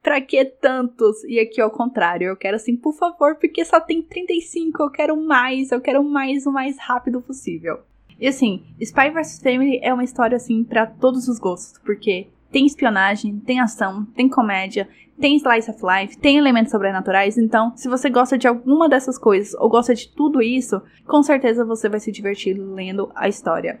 pra 0.00 0.20
que 0.20 0.44
tantos? 0.44 1.24
E 1.24 1.40
aqui 1.40 1.60
ao 1.60 1.68
contrário, 1.68 2.28
eu 2.28 2.36
quero 2.36 2.54
assim, 2.54 2.76
por 2.76 2.94
favor, 2.94 3.34
porque 3.34 3.64
só 3.64 3.80
tem 3.80 4.00
35, 4.00 4.84
eu 4.84 4.90
quero 4.90 5.16
mais, 5.16 5.72
eu 5.72 5.80
quero 5.80 6.04
mais 6.04 6.46
o 6.46 6.52
mais 6.52 6.78
rápido 6.78 7.20
possível. 7.20 7.80
E 8.20 8.28
assim, 8.28 8.62
Spy 8.80 9.10
vs 9.10 9.40
Family 9.42 9.80
é 9.82 9.92
uma 9.92 10.04
história 10.04 10.36
assim 10.36 10.62
para 10.62 10.86
todos 10.86 11.26
os 11.26 11.40
gostos, 11.40 11.80
porque 11.84 12.28
tem 12.50 12.66
espionagem, 12.66 13.38
tem 13.38 13.60
ação, 13.60 14.04
tem 14.14 14.28
comédia, 14.28 14.88
tem 15.18 15.36
slice 15.36 15.70
of 15.70 15.80
life, 15.82 16.18
tem 16.18 16.36
elementos 16.36 16.70
sobrenaturais. 16.70 17.38
Então, 17.38 17.72
se 17.76 17.88
você 17.88 18.10
gosta 18.10 18.36
de 18.36 18.46
alguma 18.46 18.88
dessas 18.88 19.18
coisas 19.18 19.54
ou 19.54 19.68
gosta 19.68 19.94
de 19.94 20.08
tudo 20.08 20.42
isso, 20.42 20.80
com 21.06 21.22
certeza 21.22 21.64
você 21.64 21.88
vai 21.88 22.00
se 22.00 22.12
divertir 22.12 22.54
lendo 22.54 23.10
a 23.14 23.28
história. 23.28 23.80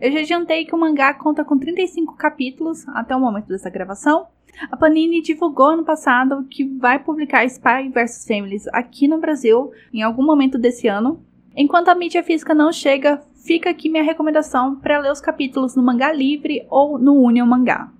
Eu 0.00 0.10
já 0.12 0.20
adiantei 0.20 0.64
que 0.64 0.74
o 0.74 0.78
mangá 0.78 1.14
conta 1.14 1.44
com 1.44 1.58
35 1.58 2.16
capítulos 2.16 2.86
até 2.88 3.14
o 3.14 3.20
momento 3.20 3.46
dessa 3.46 3.70
gravação. 3.70 4.26
A 4.70 4.76
Panini 4.76 5.20
divulgou 5.20 5.68
ano 5.68 5.84
passado 5.84 6.44
que 6.48 6.64
vai 6.64 6.98
publicar 6.98 7.44
Spy 7.44 7.88
vs 7.92 8.24
Families 8.26 8.66
aqui 8.68 9.08
no 9.08 9.18
Brasil 9.18 9.72
em 9.92 10.02
algum 10.02 10.24
momento 10.24 10.58
desse 10.58 10.88
ano. 10.88 11.20
Enquanto 11.56 11.88
a 11.88 11.94
mídia 11.94 12.22
física 12.22 12.54
não 12.54 12.72
chega, 12.72 13.22
fica 13.44 13.70
aqui 13.70 13.88
minha 13.88 14.02
recomendação 14.02 14.76
para 14.76 14.98
ler 14.98 15.12
os 15.12 15.20
capítulos 15.20 15.76
no 15.76 15.82
Mangá 15.82 16.12
Livre 16.12 16.66
ou 16.68 16.98
no 16.98 17.14
Union 17.14 17.46
Mangá. 17.46 17.92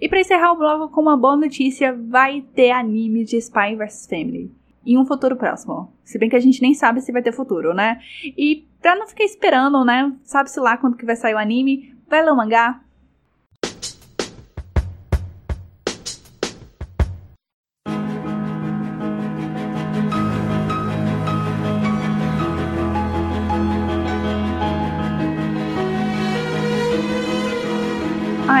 E 0.00 0.08
para 0.08 0.20
encerrar 0.20 0.52
o 0.52 0.56
blog 0.56 0.92
com 0.92 1.00
uma 1.00 1.16
boa 1.16 1.36
notícia, 1.36 1.94
vai 1.94 2.42
ter 2.54 2.70
anime 2.70 3.24
de 3.24 3.36
Spy 3.36 3.76
vs 3.76 4.06
Family 4.06 4.50
em 4.84 4.98
um 4.98 5.04
futuro 5.04 5.36
próximo. 5.36 5.92
Se 6.04 6.18
bem 6.18 6.28
que 6.28 6.36
a 6.36 6.40
gente 6.40 6.62
nem 6.62 6.72
sabe 6.74 7.00
se 7.00 7.12
vai 7.12 7.22
ter 7.22 7.32
futuro, 7.32 7.74
né? 7.74 8.00
E 8.24 8.66
pra 8.80 8.96
não 8.96 9.06
ficar 9.06 9.24
esperando, 9.24 9.84
né? 9.84 10.12
Sabe-se 10.22 10.58
lá 10.58 10.76
quando 10.76 10.96
que 10.96 11.04
vai 11.04 11.16
sair 11.16 11.34
o 11.34 11.38
anime, 11.38 11.94
vai 12.08 12.22
ler 12.22 12.32
o 12.32 12.36
mangá, 12.36 12.80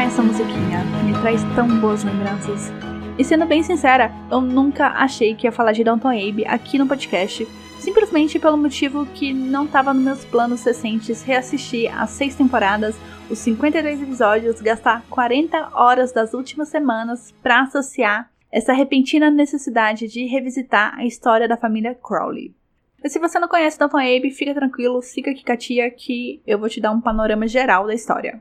Essa 0.00 0.22
musiquinha 0.22 0.82
me 1.04 1.12
traz 1.20 1.42
tão 1.54 1.68
boas 1.78 2.02
lembranças. 2.02 2.72
E 3.18 3.22
sendo 3.22 3.44
bem 3.44 3.62
sincera, 3.62 4.10
eu 4.30 4.40
nunca 4.40 4.88
achei 4.88 5.34
que 5.34 5.46
ia 5.46 5.52
falar 5.52 5.72
de 5.72 5.84
Downton 5.84 6.08
Abbey 6.08 6.46
aqui 6.46 6.78
no 6.78 6.86
podcast, 6.88 7.46
simplesmente 7.78 8.38
pelo 8.38 8.56
motivo 8.56 9.04
que 9.04 9.30
não 9.34 9.66
estava 9.66 9.92
nos 9.92 10.02
meus 10.02 10.24
planos 10.24 10.64
recentes 10.64 11.22
reassistir 11.22 11.94
as 11.94 12.10
seis 12.10 12.34
temporadas, 12.34 12.96
os 13.28 13.38
52 13.40 14.02
episódios, 14.02 14.60
gastar 14.62 15.04
40 15.10 15.68
horas 15.74 16.12
das 16.12 16.32
últimas 16.32 16.70
semanas 16.70 17.30
para 17.42 17.60
associar 17.60 18.30
essa 18.50 18.72
repentina 18.72 19.30
necessidade 19.30 20.08
de 20.08 20.24
revisitar 20.24 20.94
a 20.98 21.04
história 21.04 21.46
da 21.46 21.58
família 21.58 21.94
Crowley. 21.94 22.54
Mas 23.02 23.12
se 23.12 23.18
você 23.18 23.38
não 23.38 23.48
conhece 23.48 23.78
Downton 23.78 23.98
Abbey, 23.98 24.30
fica 24.30 24.54
tranquilo, 24.54 25.02
fica 25.02 25.30
aqui 25.30 25.44
com 25.44 25.52
a 25.52 25.56
tia 25.58 25.90
que 25.90 26.40
eu 26.46 26.58
vou 26.58 26.70
te 26.70 26.80
dar 26.80 26.90
um 26.90 27.02
panorama 27.02 27.46
geral 27.46 27.86
da 27.86 27.94
história. 27.94 28.40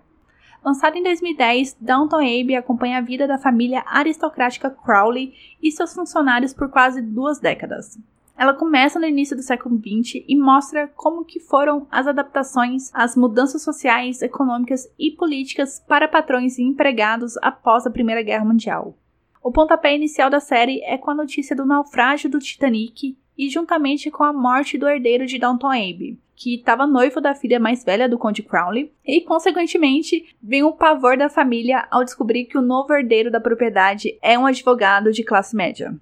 Lançado 0.64 0.98
em 0.98 1.04
2010, 1.04 1.78
Downton 1.80 2.18
Abbey 2.18 2.56
acompanha 2.56 2.98
a 2.98 3.02
vida 3.02 3.26
da 3.26 3.38
família 3.38 3.84
aristocrática 3.88 4.70
Crowley 4.70 5.34
e 5.62 5.72
seus 5.72 5.94
funcionários 5.94 6.54
por 6.54 6.70
quase 6.70 7.02
duas 7.02 7.40
décadas. 7.40 7.98
Ela 8.38 8.54
começa 8.54 9.00
no 9.00 9.06
início 9.06 9.36
do 9.36 9.44
século 9.44 9.78
XX 9.78 10.24
e 10.28 10.36
mostra 10.36 10.88
como 10.96 11.26
que 11.26 11.40
foram 11.40 11.88
as 11.92 12.08
adaptações 12.08 12.90
às 12.94 13.16
mudanças 13.16 13.62
sociais, 13.62 14.22
econômicas 14.22 14.88
e 14.98 15.12
políticas 15.12 15.84
para 15.86 16.08
patrões 16.08 16.58
e 16.58 16.64
empregados 16.64 17.36
após 17.42 17.86
a 17.86 17.92
Primeira 17.92 18.22
Guerra 18.22 18.46
Mundial. 18.46 18.96
O 19.44 19.52
pontapé 19.52 19.96
inicial 19.96 20.30
da 20.30 20.40
série 20.40 20.82
é 20.84 20.98
com 20.98 21.12
a 21.12 21.16
notícia 21.16 21.56
do 21.56 21.66
naufrágio 21.66 22.30
do 22.30 22.40
Titanic 22.40 23.18
e 23.38 23.50
juntamente 23.50 24.12
com 24.12 24.24
a 24.24 24.34
morte 24.34 24.78
do 24.78 24.88
herdeiro 24.88 25.26
de 25.26 25.40
Downton 25.40 25.72
Abbey, 25.72 26.18
que 26.40 26.56
estava 26.56 26.88
noivo 26.88 27.20
da 27.20 27.36
filha 27.36 27.60
mais 27.60 27.84
velha 27.84 28.08
do 28.08 28.18
Conde 28.18 28.42
Crowley, 28.42 28.94
e 29.06 29.20
consequentemente 29.20 30.34
vem 30.42 30.64
o 30.64 30.72
pavor 30.72 31.18
da 31.18 31.30
família 31.30 31.86
ao 31.92 32.06
descobrir 32.06 32.46
que 32.46 32.58
o 32.58 32.62
novo 32.62 32.94
herdeiro 32.94 33.30
da 33.30 33.42
propriedade 33.42 34.18
é 34.22 34.40
um 34.40 34.46
advogado 34.46 35.12
de 35.12 35.22
classe 35.22 35.54
média. 35.54 35.94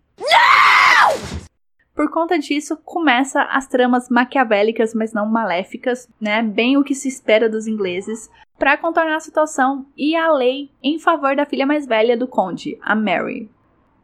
Por 1.96 2.12
conta 2.12 2.38
disso, 2.38 2.78
começa 2.86 3.42
as 3.42 3.66
tramas 3.66 4.08
maquiavélicas, 4.10 4.94
mas 4.94 5.12
não 5.12 5.26
maléficas, 5.26 6.08
né? 6.22 6.44
Bem 6.44 6.78
o 6.78 6.84
que 6.84 6.94
se 6.94 7.08
espera 7.08 7.50
dos 7.50 7.66
ingleses, 7.66 8.30
para 8.60 8.78
contornar 8.78 9.16
a 9.16 9.20
situação 9.20 9.88
e 9.98 10.16
a 10.16 10.32
lei 10.32 10.70
em 10.84 11.00
favor 11.00 11.36
da 11.36 11.48
filha 11.48 11.66
mais 11.66 11.88
velha 11.88 12.16
do 12.16 12.28
conde, 12.28 12.78
a 12.84 12.96
Mary. 12.96 13.50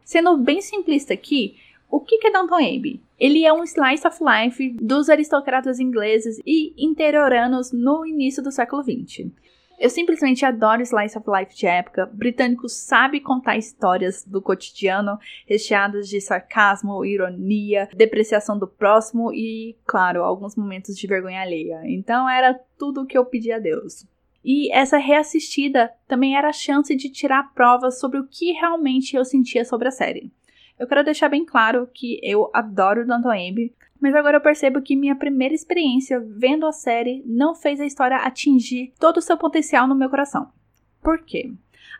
Sendo 0.04 0.36
bem 0.36 0.60
simplista 0.60 1.14
aqui, 1.14 1.56
o 1.90 2.00
que 2.00 2.26
é 2.26 2.30
Downton 2.30 2.56
Abbey? 2.56 3.00
Ele 3.18 3.44
é 3.44 3.52
um 3.52 3.62
slice 3.64 4.06
of 4.06 4.18
life 4.22 4.70
dos 4.80 5.08
aristocratas 5.08 5.78
ingleses 5.78 6.40
e 6.44 6.74
interioranos 6.76 7.72
no 7.72 8.04
início 8.04 8.42
do 8.42 8.50
século 8.50 8.82
XX. 8.82 9.30
Eu 9.78 9.90
simplesmente 9.90 10.44
adoro 10.44 10.82
slice 10.82 11.18
of 11.18 11.28
life 11.28 11.54
de 11.54 11.66
época. 11.66 12.06
Britânico 12.06 12.68
sabe 12.68 13.20
contar 13.20 13.56
histórias 13.56 14.24
do 14.24 14.40
cotidiano, 14.40 15.18
recheadas 15.46 16.08
de 16.08 16.20
sarcasmo, 16.20 17.04
ironia, 17.04 17.88
depreciação 17.94 18.58
do 18.58 18.68
próximo 18.68 19.32
e, 19.32 19.76
claro, 19.84 20.22
alguns 20.22 20.56
momentos 20.56 20.96
de 20.96 21.06
vergonha 21.06 21.40
alheia. 21.40 21.82
Então 21.84 22.28
era 22.28 22.58
tudo 22.78 23.02
o 23.02 23.06
que 23.06 23.18
eu 23.18 23.24
pedi 23.24 23.50
a 23.50 23.58
Deus. 23.58 24.06
E 24.44 24.70
essa 24.72 24.98
reassistida 24.98 25.90
também 26.06 26.36
era 26.36 26.48
a 26.48 26.52
chance 26.52 26.94
de 26.94 27.08
tirar 27.08 27.52
provas 27.54 27.98
sobre 27.98 28.18
o 28.18 28.26
que 28.26 28.52
realmente 28.52 29.16
eu 29.16 29.24
sentia 29.24 29.64
sobre 29.64 29.88
a 29.88 29.90
série. 29.90 30.30
Eu 30.78 30.86
quero 30.86 31.04
deixar 31.04 31.28
bem 31.28 31.44
claro 31.44 31.88
que 31.92 32.18
eu 32.22 32.50
adoro 32.52 33.06
Downton 33.06 33.30
Abbey, 33.30 33.72
mas 34.00 34.14
agora 34.14 34.38
eu 34.38 34.40
percebo 34.40 34.82
que 34.82 34.96
minha 34.96 35.14
primeira 35.14 35.54
experiência 35.54 36.20
vendo 36.20 36.66
a 36.66 36.72
série 36.72 37.22
não 37.24 37.54
fez 37.54 37.80
a 37.80 37.86
história 37.86 38.16
atingir 38.16 38.92
todo 38.98 39.18
o 39.18 39.22
seu 39.22 39.36
potencial 39.36 39.86
no 39.86 39.94
meu 39.94 40.10
coração. 40.10 40.48
Por 41.00 41.22
quê? 41.22 41.52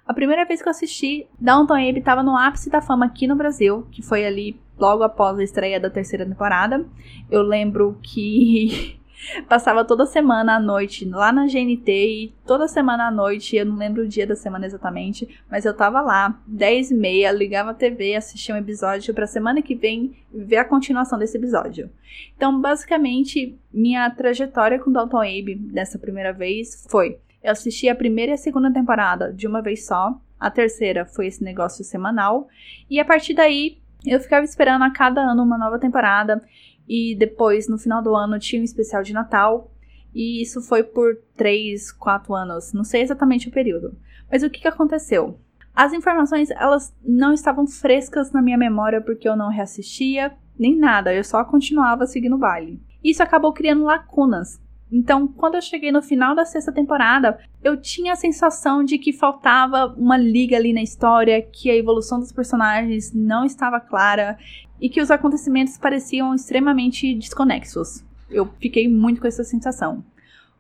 A 0.07 0.13
primeira 0.13 0.45
vez 0.45 0.61
que 0.61 0.69
eu 0.69 0.71
assisti, 0.71 1.27
Downton 1.41 1.75
Abbey 1.75 1.99
estava 1.99 2.23
no 2.23 2.37
ápice 2.37 2.69
da 2.69 2.83
fama 2.83 3.07
aqui 3.07 3.27
no 3.27 3.37
Brasil, 3.37 3.87
que 3.91 4.03
foi 4.03 4.27
ali 4.27 4.61
logo 4.77 5.03
após 5.03 5.39
a 5.39 5.43
estreia 5.43 5.81
da 5.81 5.89
terceira 5.89 6.27
temporada. 6.27 6.85
Eu 7.31 7.43
lembro 7.43 7.99
que 8.03 8.99
Passava 9.49 9.85
toda 9.85 10.07
semana 10.07 10.57
à 10.57 10.61
noite 10.61 11.05
lá 11.05 11.33
na 11.33 11.47
GNT 11.47 11.91
e 11.93 12.35
toda 12.47 12.69
semana 12.69 13.09
à 13.09 13.11
noite, 13.11 13.57
eu 13.57 13.67
não 13.67 13.77
lembro 13.77 14.03
o 14.03 14.09
dia 14.09 14.27
da 14.27 14.37
semana 14.37 14.67
exatamente, 14.67 15.29
mas 15.51 15.65
eu 15.65 15.75
tava 15.75 16.01
lá, 16.01 16.41
10 16.47 16.91
e 16.91 16.95
meia, 16.95 17.33
ligava 17.33 17.71
a 17.71 17.75
TV, 17.75 18.15
assistia 18.15 18.55
um 18.55 18.59
episódio 18.59 19.15
pra 19.15 19.27
semana 19.27 19.63
que 19.63 19.75
vem 19.75 20.17
ver 20.33 20.57
a 20.57 20.65
continuação 20.65 21.19
desse 21.19 21.37
episódio. 21.37 21.91
Então, 22.37 22.61
basicamente, 22.61 23.59
minha 23.73 24.09
trajetória 24.11 24.79
com 24.79 24.93
Dalton 24.93 25.21
Abe 25.21 25.55
dessa 25.55 25.99
primeira 25.99 26.33
vez 26.33 26.87
foi: 26.89 27.19
eu 27.43 27.53
assisti 27.53 27.89
a 27.89 27.95
primeira 27.95 28.33
e 28.33 28.35
a 28.35 28.39
segunda 28.39 28.73
temporada 28.73 29.33
de 29.33 29.47
uma 29.47 29.61
vez 29.61 29.87
só, 29.87 30.19
a 30.39 30.51
terceira 30.51 31.05
foi 31.05 31.27
esse 31.27 31.43
negócio 31.43 31.85
semanal, 31.85 32.49
e 32.89 32.99
a 33.01 33.05
partir 33.05 33.35
daí 33.35 33.79
eu 34.07 34.21
ficava 34.21 34.45
esperando 34.45 34.83
a 34.83 34.91
cada 34.91 35.21
ano 35.23 35.43
uma 35.43 35.57
nova 35.57 35.79
temporada 35.79 36.43
e 36.89 37.15
depois, 37.17 37.69
no 37.69 37.79
final 37.79 38.03
do 38.03 38.15
ano, 38.15 38.39
tinha 38.39 38.61
um 38.61 38.65
especial 38.65 39.03
de 39.03 39.13
Natal. 39.13 39.71
E 40.15 40.41
isso 40.41 40.63
foi 40.63 40.83
por 40.83 41.17
3, 41.37 41.91
4 41.93 42.35
anos, 42.35 42.73
não 42.73 42.85
sei 42.85 43.03
exatamente 43.03 43.49
o 43.49 43.53
período. 43.53 43.97
Mas 44.31 44.43
o 44.43 44.51
que, 44.51 44.61
que 44.61 44.69
aconteceu? 44.69 45.39
As 45.75 45.93
informações, 45.93 46.51
elas 46.51 46.95
não 47.05 47.33
estavam 47.33 47.67
frescas 47.67 48.31
na 48.31 48.41
minha 48.41 48.57
memória 48.57 49.01
porque 49.01 49.29
eu 49.29 49.35
não 49.35 49.49
reassistia, 49.49 50.33
nem 50.57 50.77
nada, 50.77 51.13
eu 51.13 51.25
só 51.25 51.45
continuava 51.45 52.07
seguindo 52.07 52.37
o 52.37 52.39
baile. 52.39 52.81
Isso 53.03 53.23
acabou 53.23 53.53
criando 53.53 53.85
lacunas. 53.85 54.63
Então, 54.93 55.27
quando 55.27 55.57
eu 55.57 55.63
cheguei 55.63 55.91
no 55.91 56.01
final 56.01 56.37
da 56.37 56.45
sexta 56.45 56.71
temporada, 56.71 57.41
eu 57.65 57.77
tinha 57.77 58.13
a 58.13 58.17
sensação 58.17 58.85
de 58.85 58.97
que 58.99 59.13
faltava 59.13 59.87
uma 59.99 60.17
liga 60.17 60.57
ali 60.57 60.73
na 60.73 60.83
história, 60.83 61.43
que 61.43 61.69
a 61.69 61.75
evolução 61.75 62.21
dos 62.21 62.31
personagens 62.31 63.13
não 63.13 63.45
estava 63.45 63.81
clara 63.81 64.39
e 64.81 64.89
que 64.89 65.01
os 65.01 65.11
acontecimentos 65.11 65.79
pareciam 65.79 66.35
extremamente 66.35 67.15
desconexos. 67.15 68.05
Eu 68.31 68.49
fiquei 68.61 68.89
muito 68.89 69.21
com 69.21 69.27
essa 69.27 69.45
sensação. 69.45 70.05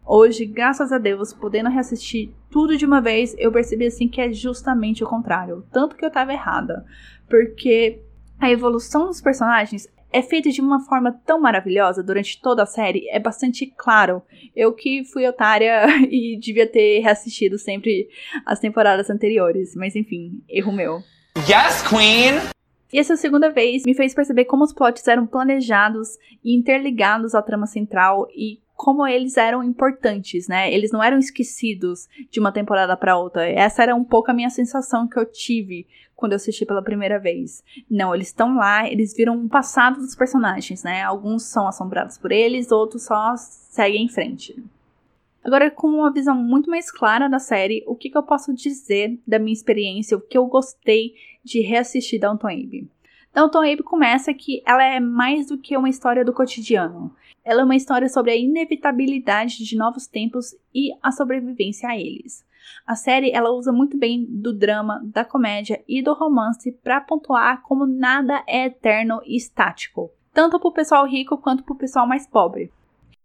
Hoje, 0.06 0.44
graças 0.44 0.92
a 0.92 0.98
Deus, 0.98 1.32
podendo 1.32 1.70
reassistir 1.70 2.30
tudo 2.50 2.76
de 2.76 2.84
uma 2.84 3.00
vez, 3.00 3.34
eu 3.38 3.50
percebi 3.50 3.86
assim 3.86 4.06
que 4.06 4.20
é 4.20 4.30
justamente 4.32 5.02
o 5.02 5.06
contrário. 5.08 5.64
Tanto 5.72 5.96
que 5.96 6.04
eu 6.04 6.08
estava 6.08 6.32
errada. 6.32 6.84
Porque 7.28 8.00
A 8.38 8.50
evolução 8.50 9.06
dos 9.06 9.20
personagens 9.20 9.88
é 10.12 10.22
feita 10.22 10.50
de 10.50 10.60
uma 10.60 10.80
forma 10.80 11.12
tão 11.26 11.40
maravilhosa 11.40 12.02
durante 12.02 12.40
toda 12.40 12.62
a 12.62 12.66
série, 12.66 13.08
é 13.08 13.18
bastante 13.18 13.66
claro. 13.76 14.22
Eu 14.54 14.72
que 14.72 15.04
fui 15.04 15.26
otária 15.26 15.86
e 16.10 16.38
devia 16.38 16.66
ter 16.66 17.00
reassistido 17.00 17.58
sempre 17.58 18.08
as 18.46 18.60
temporadas 18.60 19.10
anteriores, 19.10 19.74
mas 19.74 19.96
enfim, 19.96 20.42
erro 20.48 20.72
meu. 20.72 21.02
Yes, 21.48 21.82
Queen! 21.88 22.54
E 22.92 22.98
essa 22.98 23.16
segunda 23.16 23.50
vez 23.50 23.82
me 23.84 23.94
fez 23.94 24.14
perceber 24.14 24.44
como 24.44 24.64
os 24.64 24.72
plots 24.72 25.06
eram 25.08 25.26
planejados 25.26 26.16
e 26.44 26.54
interligados 26.54 27.34
à 27.34 27.42
trama 27.42 27.66
central 27.66 28.28
e 28.30 28.60
como 28.76 29.06
eles 29.06 29.36
eram 29.36 29.62
importantes, 29.62 30.48
né? 30.48 30.72
Eles 30.72 30.90
não 30.90 31.02
eram 31.02 31.18
esquecidos 31.18 32.08
de 32.30 32.40
uma 32.40 32.52
temporada 32.52 32.96
para 32.96 33.16
outra. 33.16 33.48
Essa 33.48 33.82
era 33.82 33.94
um 33.94 34.04
pouco 34.04 34.30
a 34.30 34.34
minha 34.34 34.50
sensação 34.50 35.08
que 35.08 35.18
eu 35.18 35.24
tive 35.24 35.86
quando 36.16 36.32
eu 36.32 36.36
assisti 36.36 36.66
pela 36.66 36.82
primeira 36.82 37.18
vez. 37.18 37.62
Não, 37.90 38.14
eles 38.14 38.28
estão 38.28 38.56
lá, 38.56 38.88
eles 38.88 39.14
viram 39.14 39.44
o 39.44 39.48
passado 39.48 40.00
dos 40.00 40.14
personagens, 40.14 40.82
né? 40.82 41.02
Alguns 41.02 41.44
são 41.44 41.68
assombrados 41.68 42.18
por 42.18 42.32
eles, 42.32 42.72
outros 42.72 43.04
só 43.04 43.34
seguem 43.36 44.04
em 44.04 44.08
frente. 44.08 44.62
Agora, 45.44 45.70
com 45.70 45.88
uma 45.88 46.12
visão 46.12 46.34
muito 46.34 46.70
mais 46.70 46.90
clara 46.90 47.28
da 47.28 47.38
série, 47.38 47.84
o 47.86 47.94
que, 47.94 48.08
que 48.08 48.16
eu 48.16 48.22
posso 48.22 48.54
dizer 48.54 49.20
da 49.26 49.38
minha 49.38 49.52
experiência, 49.52 50.16
o 50.16 50.20
que 50.20 50.38
eu 50.38 50.46
gostei 50.46 51.12
de 51.44 51.60
reassistir 51.60 52.18
Downton 52.20 52.48
Abbey? 52.48 52.88
Downton 53.34 53.58
Abbey 53.58 53.82
começa 53.82 54.32
que 54.32 54.62
ela 54.64 54.84
é 54.84 55.00
mais 55.00 55.48
do 55.48 55.58
que 55.58 55.76
uma 55.76 55.88
história 55.88 56.24
do 56.24 56.32
cotidiano. 56.32 57.14
Ela 57.44 57.62
é 57.62 57.64
uma 57.64 57.76
história 57.76 58.08
sobre 58.08 58.30
a 58.30 58.36
inevitabilidade 58.36 59.64
de 59.64 59.76
novos 59.76 60.06
tempos 60.06 60.54
e 60.74 60.90
a 61.02 61.10
sobrevivência 61.10 61.88
a 61.88 61.96
eles. 61.96 62.44
A 62.86 62.94
série 62.94 63.30
ela 63.30 63.50
usa 63.50 63.72
muito 63.72 63.98
bem 63.98 64.24
do 64.24 64.52
drama, 64.52 65.02
da 65.04 65.24
comédia 65.24 65.82
e 65.86 66.00
do 66.00 66.14
romance 66.14 66.72
para 66.72 67.00
pontuar 67.00 67.62
como 67.62 67.86
nada 67.86 68.42
é 68.46 68.66
eterno 68.66 69.20
e 69.26 69.36
estático, 69.36 70.10
tanto 70.32 70.58
para 70.58 70.68
o 70.68 70.72
pessoal 70.72 71.06
rico 71.06 71.36
quanto 71.36 71.64
para 71.64 71.74
o 71.74 71.78
pessoal 71.78 72.06
mais 72.06 72.26
pobre. 72.26 72.72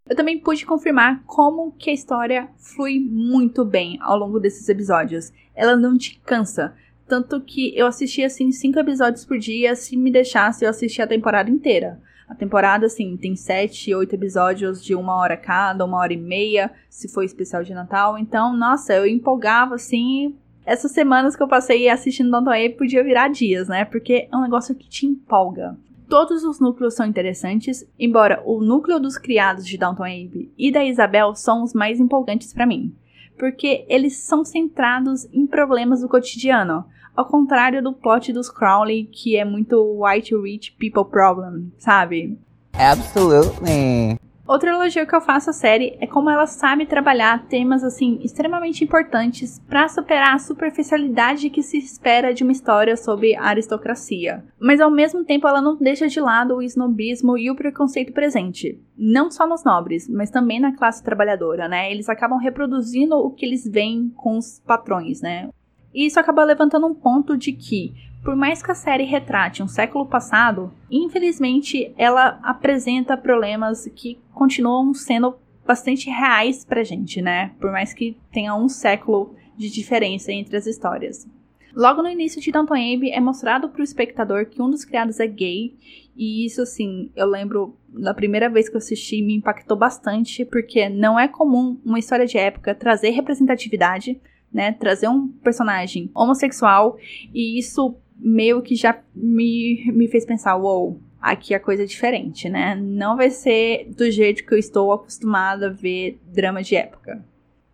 Eu 0.09 0.15
também 0.15 0.39
pude 0.39 0.65
confirmar 0.65 1.23
como 1.25 1.71
que 1.73 1.91
a 1.91 1.93
história 1.93 2.49
flui 2.57 2.99
muito 2.99 3.63
bem 3.63 3.99
ao 4.01 4.17
longo 4.17 4.39
desses 4.39 4.67
episódios. 4.67 5.31
Ela 5.53 5.75
não 5.75 5.95
te 5.95 6.19
cansa, 6.25 6.75
tanto 7.09 7.41
que 7.41 7.77
eu 7.77 7.87
assisti 7.87 8.23
assim 8.23 8.51
cinco 8.51 8.79
episódios 8.79 9.25
por 9.25 9.37
dia, 9.37 9.75
se 9.75 9.97
me 9.97 10.11
deixasse 10.11 10.63
eu 10.63 10.69
assistia 10.69 11.03
a 11.03 11.07
temporada 11.07 11.49
inteira. 11.49 11.99
A 12.29 12.35
temporada, 12.35 12.85
assim, 12.85 13.17
tem 13.17 13.35
sete, 13.35 13.93
oito 13.95 14.13
episódios 14.13 14.85
de 14.85 14.93
uma 14.93 15.15
hora 15.15 15.35
cada, 15.35 15.83
uma 15.83 15.97
hora 15.97 16.13
e 16.13 16.17
meia, 16.17 16.71
se 16.87 17.11
for 17.11 17.23
especial 17.23 17.63
de 17.63 17.73
Natal. 17.73 18.19
Então, 18.19 18.55
nossa, 18.55 18.93
eu 18.93 19.07
empolgava, 19.07 19.73
assim. 19.73 20.35
Essas 20.63 20.91
semanas 20.91 21.35
que 21.35 21.41
eu 21.41 21.47
passei 21.47 21.89
assistindo 21.89 22.29
Downton 22.29 22.51
Abbey 22.51 22.69
podia 22.77 23.03
virar 23.03 23.29
dias, 23.29 23.67
né? 23.67 23.83
Porque 23.83 24.27
é 24.31 24.37
um 24.37 24.43
negócio 24.43 24.75
que 24.75 24.87
te 24.87 25.07
empolga. 25.07 25.75
Todos 26.07 26.43
os 26.43 26.59
núcleos 26.59 26.93
são 26.93 27.05
interessantes, 27.05 27.83
embora 27.99 28.43
o 28.45 28.61
núcleo 28.61 28.99
dos 28.99 29.17
criados 29.17 29.65
de 29.65 29.77
Downton 29.77 30.03
Abbey 30.03 30.51
e 30.55 30.71
da 30.71 30.85
Isabel 30.85 31.33
são 31.33 31.63
os 31.63 31.73
mais 31.73 31.99
empolgantes 31.99 32.53
para 32.53 32.65
mim, 32.65 32.95
porque 33.37 33.85
eles 33.87 34.17
são 34.17 34.43
centrados 34.43 35.25
em 35.31 35.47
problemas 35.47 36.01
do 36.01 36.09
cotidiano, 36.09 36.85
ao 37.19 37.25
contrário 37.25 37.83
do 37.83 37.91
plot 37.91 38.31
dos 38.31 38.49
Crowley, 38.49 39.03
que 39.03 39.35
é 39.35 39.43
muito 39.43 39.75
white 40.01 40.33
rich 40.37 40.71
people 40.79 41.03
problem, 41.03 41.69
sabe? 41.77 42.39
Absolutely. 42.71 44.17
Outro 44.47 44.69
elogio 44.69 45.05
que 45.05 45.13
eu 45.13 45.19
faço 45.19 45.49
à 45.49 45.53
série 45.53 45.97
é 45.99 46.07
como 46.07 46.29
ela 46.29 46.47
sabe 46.47 46.85
trabalhar 46.85 47.45
temas 47.47 47.83
assim 47.83 48.19
extremamente 48.23 48.85
importantes 48.85 49.59
para 49.67 49.89
superar 49.89 50.33
a 50.33 50.39
superficialidade 50.39 51.49
que 51.49 51.61
se 51.61 51.77
espera 51.77 52.33
de 52.33 52.41
uma 52.41 52.53
história 52.53 52.95
sobre 52.95 53.35
aristocracia. 53.35 54.43
Mas 54.57 54.79
ao 54.79 54.89
mesmo 54.89 55.25
tempo 55.25 55.45
ela 55.45 55.61
não 55.61 55.75
deixa 55.75 56.07
de 56.07 56.21
lado 56.21 56.55
o 56.55 56.63
snobismo 56.63 57.37
e 57.37 57.51
o 57.51 57.55
preconceito 57.55 58.13
presente, 58.13 58.81
não 58.97 59.29
só 59.29 59.45
nos 59.45 59.65
nobres, 59.65 60.07
mas 60.07 60.31
também 60.31 60.59
na 60.59 60.75
classe 60.75 61.03
trabalhadora, 61.03 61.67
né? 61.67 61.91
Eles 61.91 62.07
acabam 62.07 62.39
reproduzindo 62.39 63.17
o 63.17 63.29
que 63.29 63.45
eles 63.45 63.67
veem 63.67 64.09
com 64.15 64.37
os 64.37 64.59
patrões, 64.65 65.21
né? 65.21 65.49
E 65.93 66.05
isso 66.05 66.19
acaba 66.19 66.43
levantando 66.43 66.87
um 66.87 66.93
ponto 66.93 67.37
de 67.37 67.51
que, 67.51 67.93
por 68.23 68.35
mais 68.35 68.61
que 68.61 68.71
a 68.71 68.75
série 68.75 69.05
retrate 69.05 69.63
um 69.63 69.67
século 69.67 70.05
passado, 70.05 70.71
infelizmente 70.89 71.93
ela 71.97 72.39
apresenta 72.43 73.17
problemas 73.17 73.85
que 73.95 74.19
continuam 74.33 74.93
sendo 74.93 75.35
bastante 75.65 76.09
reais 76.09 76.65
pra 76.65 76.83
gente, 76.83 77.21
né? 77.21 77.51
Por 77.59 77.71
mais 77.71 77.93
que 77.93 78.17
tenha 78.31 78.55
um 78.55 78.67
século 78.67 79.35
de 79.57 79.69
diferença 79.69 80.31
entre 80.31 80.57
as 80.57 80.65
histórias. 80.65 81.27
Logo 81.75 82.01
no 82.01 82.09
início 82.09 82.41
de 82.41 82.51
Downton 82.51 82.73
Abbey 82.73 83.11
é 83.11 83.19
mostrado 83.19 83.69
para 83.69 83.81
o 83.81 83.83
espectador 83.83 84.47
que 84.47 84.61
um 84.61 84.69
dos 84.69 84.83
criados 84.83 85.19
é 85.19 85.27
gay, 85.27 85.75
e 86.15 86.45
isso 86.45 86.61
assim, 86.61 87.11
eu 87.15 87.27
lembro 87.27 87.77
da 87.87 88.13
primeira 88.13 88.49
vez 88.49 88.67
que 88.67 88.75
eu 88.75 88.79
assisti 88.79 89.21
me 89.21 89.35
impactou 89.35 89.77
bastante, 89.77 90.43
porque 90.43 90.89
não 90.89 91.19
é 91.19 91.27
comum 91.27 91.79
uma 91.85 91.99
história 91.99 92.25
de 92.25 92.37
época 92.37 92.73
trazer 92.73 93.11
representatividade, 93.11 94.19
né? 94.53 94.71
Trazer 94.73 95.07
um 95.07 95.27
personagem 95.27 96.09
homossexual 96.13 96.97
e 97.33 97.57
isso 97.57 97.95
meio 98.17 98.61
que 98.61 98.75
já 98.75 98.99
me, 99.15 99.91
me 99.93 100.07
fez 100.07 100.25
pensar, 100.25 100.57
uou, 100.57 100.89
wow, 100.89 101.01
aqui 101.21 101.53
a 101.53 101.59
coisa 101.59 101.83
é 101.83 101.85
diferente, 101.85 102.49
né? 102.49 102.75
Não 102.75 103.15
vai 103.15 103.29
ser 103.29 103.89
do 103.95 104.09
jeito 104.09 104.45
que 104.45 104.53
eu 104.53 104.57
estou 104.57 104.91
acostumada 104.91 105.67
a 105.67 105.71
ver 105.71 106.19
drama 106.33 106.61
de 106.61 106.75
época. 106.75 107.23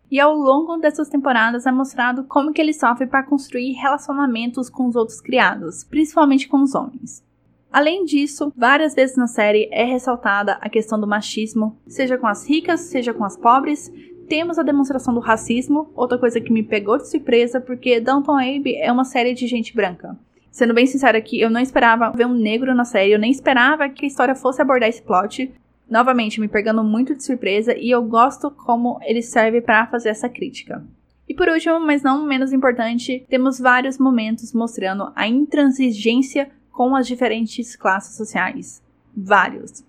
E 0.09 0.19
ao 0.19 0.35
longo 0.35 0.77
dessas 0.77 1.09
temporadas 1.09 1.65
é 1.65 1.71
mostrado 1.71 2.23
como 2.25 2.53
que 2.53 2.61
ele 2.61 2.73
sofre 2.73 3.07
para 3.07 3.23
construir 3.23 3.73
relacionamentos 3.73 4.69
com 4.69 4.87
os 4.87 4.95
outros 4.95 5.19
criados, 5.19 5.83
principalmente 5.83 6.47
com 6.47 6.61
os 6.61 6.75
homens. 6.75 7.23
Além 7.71 8.05
disso, 8.05 8.53
várias 8.55 8.95
vezes 8.95 9.17
na 9.17 9.27
série 9.27 9.67
é 9.71 9.83
ressaltada 9.83 10.53
a 10.61 10.69
questão 10.69 10.97
do 10.97 11.07
machismo, 11.07 11.77
seja 11.87 12.17
com 12.17 12.27
as 12.27 12.47
ricas, 12.47 12.79
seja 12.81 13.13
com 13.13 13.25
as 13.25 13.35
pobres, 13.35 13.91
temos 14.27 14.59
a 14.59 14.63
demonstração 14.63 15.13
do 15.13 15.19
racismo, 15.19 15.89
outra 15.95 16.17
coisa 16.17 16.41
que 16.41 16.51
me 16.51 16.63
pegou 16.63 16.97
de 16.97 17.09
surpresa, 17.09 17.61
porque 17.61 17.99
Downton 17.99 18.37
Abbey 18.37 18.75
é 18.75 18.91
uma 18.91 19.05
série 19.05 19.33
de 19.33 19.47
gente 19.47 19.75
branca. 19.75 20.17
Sendo 20.51 20.73
bem 20.73 20.85
sincera 20.85 21.17
aqui, 21.17 21.39
eu 21.39 21.49
não 21.49 21.59
esperava 21.59 22.11
ver 22.11 22.25
um 22.25 22.33
negro 22.33 22.73
na 22.73 22.85
série, 22.85 23.11
eu 23.11 23.19
nem 23.19 23.31
esperava 23.31 23.89
que 23.89 24.05
a 24.05 24.07
história 24.07 24.35
fosse 24.35 24.61
abordar 24.61 24.87
esse 24.89 25.01
plot. 25.01 25.53
Novamente, 25.89 26.39
me 26.39 26.47
pegando 26.47 26.83
muito 26.83 27.13
de 27.13 27.23
surpresa 27.23 27.77
e 27.77 27.91
eu 27.91 28.01
gosto 28.03 28.49
como 28.49 28.99
ele 29.03 29.21
serve 29.21 29.61
para 29.61 29.85
fazer 29.87 30.09
essa 30.09 30.29
crítica. 30.29 30.83
E 31.27 31.33
por 31.33 31.47
último, 31.49 31.79
mas 31.79 32.03
não 32.03 32.25
menos 32.25 32.53
importante, 32.53 33.25
temos 33.29 33.59
vários 33.59 33.97
momentos 33.97 34.53
mostrando 34.53 35.11
a 35.15 35.27
intransigência 35.27 36.49
com 36.71 36.95
as 36.95 37.07
diferentes 37.07 37.75
classes 37.75 38.15
sociais. 38.15 38.81
Vários. 39.15 39.83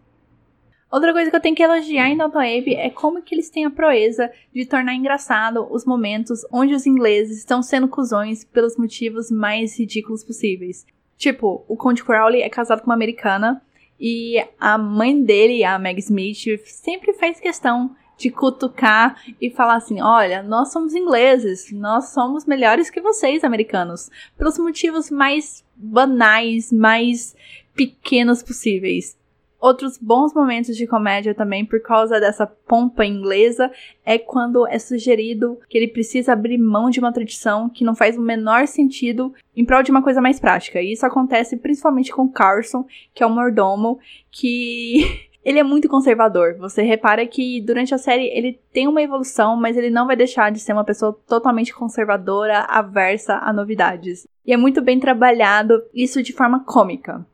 Outra 0.97 1.13
coisa 1.13 1.29
que 1.29 1.37
eu 1.37 1.41
tenho 1.43 1.55
que 1.55 1.63
elogiar 1.63 2.09
em 2.09 2.17
Downton 2.17 2.39
Abbey 2.39 2.75
é 2.75 2.89
como 2.89 3.21
que 3.21 3.35
eles 3.35 3.51
têm 3.51 3.67
a 3.67 3.71
proeza 3.71 4.33
de 4.51 4.65
tornar 4.65 4.95
engraçado 4.95 5.69
os 5.71 5.85
momentos 5.85 6.41
onde 6.51 6.73
os 6.73 6.87
ingleses 6.87 7.37
estão 7.37 7.61
sendo 7.63 7.87
cuzões 7.87 8.45
pelos 8.45 8.79
motivos 8.79 9.31
mais 9.31 9.79
ridículos 9.79 10.25
possíveis. 10.25 10.87
Tipo, 11.19 11.63
o 11.69 11.77
Conde 11.77 12.03
Crowley 12.03 12.41
é 12.41 12.49
casado 12.49 12.81
com 12.81 12.87
uma 12.87 12.95
americana 12.95 13.61
e 14.01 14.43
a 14.59 14.79
mãe 14.79 15.23
dele, 15.23 15.65
a 15.65 15.79
Meg 15.79 15.99
Smith, 16.01 16.59
sempre 16.65 17.13
faz 17.13 17.39
questão 17.39 17.95
de 18.17 18.31
cutucar 18.31 19.23
e 19.39 19.51
falar 19.51 19.77
assim: 19.77 20.01
olha, 20.01 20.43
nós 20.43 20.73
somos 20.73 20.95
ingleses, 20.95 21.71
nós 21.73 22.09
somos 22.15 22.47
melhores 22.47 22.89
que 22.89 23.03
vocês, 23.03 23.45
americanos, 23.45 24.09
pelos 24.39 24.59
motivos 24.59 25.11
mais 25.11 25.63
banais, 25.77 26.73
mais 26.73 27.37
pequenos 27.75 28.43
possíveis. 28.43 29.15
Outros 29.61 29.97
bons 29.97 30.35
momentos 30.35 30.77
de 30.77 30.87
comédia 30.87 31.35
também, 31.35 31.65
por 31.65 31.81
causa 31.81 32.21
dessa 32.21 32.47
pompa 32.47 33.05
inglesa, 33.07 33.71
é 34.05 34.19
quando 34.19 34.67
é 34.67 34.79
sugerido 34.79 35.59
que 35.69 35.79
ele 35.79 35.89
precisa 35.89 36.35
abrir 36.35 36.59
mão 36.59 36.91
de 36.91 37.01
uma 37.01 37.13
tradição 37.13 37.69
que 37.69 37.85
não 37.85 37.95
faz 37.95 38.19
o 38.19 38.21
menor 38.21 38.67
sentido 38.67 39.33
em 39.57 39.65
prol 39.65 39.83
de 39.83 39.91
uma 39.91 40.03
coisa 40.03 40.21
mais 40.21 40.39
prática. 40.39 40.81
E 40.81 40.93
isso 40.93 41.07
acontece 41.07 41.57
principalmente 41.57 42.13
com 42.13 42.29
Carson, 42.29 42.85
que 43.15 43.23
é 43.23 43.27
o 43.27 43.31
mordomo, 43.31 43.99
que 44.31 45.27
ele 45.43 45.59
é 45.59 45.63
muito 45.63 45.89
conservador. 45.89 46.57
Você 46.59 46.83
repara 46.83 47.27
que 47.27 47.61
durante 47.63 47.95
a 47.95 47.99
série 47.99 48.27
ele 48.27 48.61
tem 48.73 48.87
uma 48.87 49.01
evolução, 49.01 49.57
mas 49.57 49.77
ele 49.77 49.89
não 49.89 50.07
vai 50.07 50.17
deixar 50.17 50.53
de 50.53 50.61
ser 50.61 50.75
uma 50.75 50.85
pessoa 50.85 51.19
totalmente 51.27 51.73
conservadora, 51.75 52.67
aversa 52.69 53.39
a 53.39 53.53
novidades. 53.55 54.27
E 54.45 54.53
é 54.53 54.57
muito 54.57 54.83
bem 54.83 55.01
trabalhado 55.01 55.83
isso 55.95 56.23
de 56.23 56.33
forma 56.33 56.61
cômica. 56.63 57.25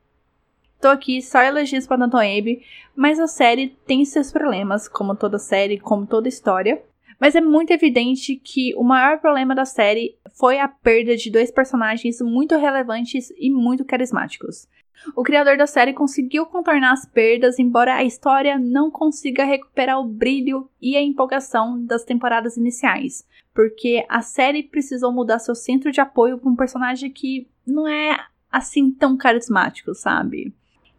Tô 0.82 0.88
aqui 0.88 1.22
só 1.22 1.40
elogios 1.40 1.86
para 1.86 1.98
Downton 1.98 2.16
Abbey, 2.16 2.60
mas 2.96 3.20
a 3.20 3.28
série 3.28 3.68
tem 3.86 4.04
seus 4.04 4.32
problemas, 4.32 4.88
como 4.88 5.14
toda 5.14 5.38
série, 5.38 5.78
como 5.78 6.04
toda 6.08 6.28
história. 6.28 6.82
Mas 7.20 7.36
é 7.36 7.40
muito 7.40 7.70
evidente 7.70 8.34
que 8.34 8.74
o 8.74 8.82
maior 8.82 9.20
problema 9.20 9.54
da 9.54 9.64
série 9.64 10.16
foi 10.36 10.58
a 10.58 10.66
perda 10.66 11.14
de 11.16 11.30
dois 11.30 11.52
personagens 11.52 12.20
muito 12.20 12.56
relevantes 12.56 13.32
e 13.38 13.48
muito 13.48 13.84
carismáticos. 13.84 14.66
O 15.14 15.22
criador 15.22 15.56
da 15.56 15.68
série 15.68 15.92
conseguiu 15.92 16.46
contornar 16.46 16.94
as 16.94 17.06
perdas, 17.06 17.60
embora 17.60 17.94
a 17.94 18.02
história 18.02 18.58
não 18.58 18.90
consiga 18.90 19.44
recuperar 19.44 20.00
o 20.00 20.08
brilho 20.08 20.68
e 20.80 20.96
a 20.96 21.00
empolgação 21.00 21.80
das 21.84 22.02
temporadas 22.02 22.56
iniciais, 22.56 23.24
porque 23.54 24.04
a 24.08 24.20
série 24.20 24.64
precisou 24.64 25.12
mudar 25.12 25.38
seu 25.38 25.54
centro 25.54 25.92
de 25.92 26.00
apoio 26.00 26.38
para 26.38 26.50
um 26.50 26.56
personagem 26.56 27.08
que 27.08 27.46
não 27.64 27.86
é 27.86 28.18
assim 28.50 28.90
tão 28.90 29.16
carismáticos, 29.16 30.00
sabe? 30.00 30.52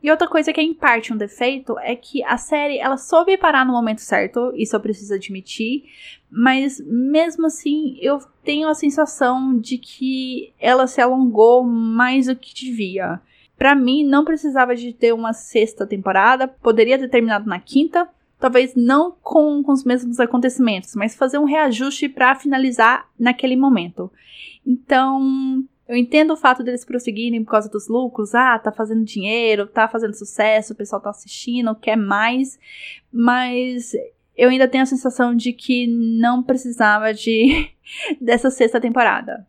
E 0.04 0.12
outra 0.12 0.28
coisa 0.28 0.52
que 0.52 0.60
é 0.60 0.64
em 0.64 0.74
parte 0.74 1.14
um 1.14 1.18
defeito 1.18 1.80
é 1.80 1.96
que 1.96 2.22
a 2.26 2.36
série 2.38 2.78
ela 2.78 2.98
soube 2.98 3.38
parar 3.38 3.66
no 3.66 3.72
momento 3.72 4.02
certo, 4.02 4.52
isso 4.54 4.76
eu 4.76 4.80
preciso 4.82 5.14
admitir, 5.14 5.86
mas 6.30 6.84
mesmo 6.86 7.46
assim 7.46 7.98
eu 8.02 8.20
tenho 8.44 8.68
a 8.68 8.74
sensação 8.74 9.58
de 9.58 9.78
que 9.78 10.54
ela 10.60 10.88
se 10.88 11.00
alongou 11.00 11.64
mais 11.64 12.26
do 12.26 12.36
que 12.36 12.54
devia. 12.54 13.22
Para 13.58 13.74
mim 13.74 14.04
não 14.04 14.26
precisava 14.26 14.76
de 14.76 14.92
ter 14.92 15.14
uma 15.14 15.32
sexta 15.32 15.88
temporada, 15.88 16.50
poderia 16.50 17.00
ter 17.00 17.08
terminado 17.08 17.48
na 17.48 17.62
quinta, 17.62 18.10
talvez 18.38 18.76
não 18.76 19.16
com, 19.22 19.64
com 19.64 19.72
os 19.72 19.86
mesmos 19.86 20.20
acontecimentos, 20.20 20.96
mas 20.96 21.16
fazer 21.16 21.38
um 21.38 21.46
reajuste 21.46 22.10
para 22.10 22.36
finalizar 22.36 23.08
naquele 23.18 23.56
momento. 23.56 24.12
Então, 24.68 25.64
eu 25.88 25.96
entendo 25.96 26.32
o 26.32 26.38
fato 26.38 26.64
deles 26.64 26.86
prosseguirem 26.86 27.44
por 27.44 27.52
causa 27.52 27.70
dos 27.70 27.88
lucros, 27.88 28.34
ah, 28.34 28.58
tá 28.58 28.72
fazendo 28.72 29.04
dinheiro, 29.04 29.68
tá 29.68 29.88
fazendo 29.88 30.14
sucesso, 30.14 30.74
o 30.74 30.76
pessoal 30.76 31.02
tá 31.02 31.10
assistindo, 31.10 31.76
quer 31.76 31.98
mais, 31.98 32.58
mas 33.12 33.92
eu 34.36 34.50
ainda 34.50 34.68
tenho 34.68 34.84
a 34.84 34.88
sensação 34.88 35.36
de 35.36 35.52
que 35.54 35.86
não 35.88 36.42
precisava 36.42 37.14
de 37.14 37.70
dessa 38.20 38.50
sexta 38.50 38.80
temporada. 38.80 39.46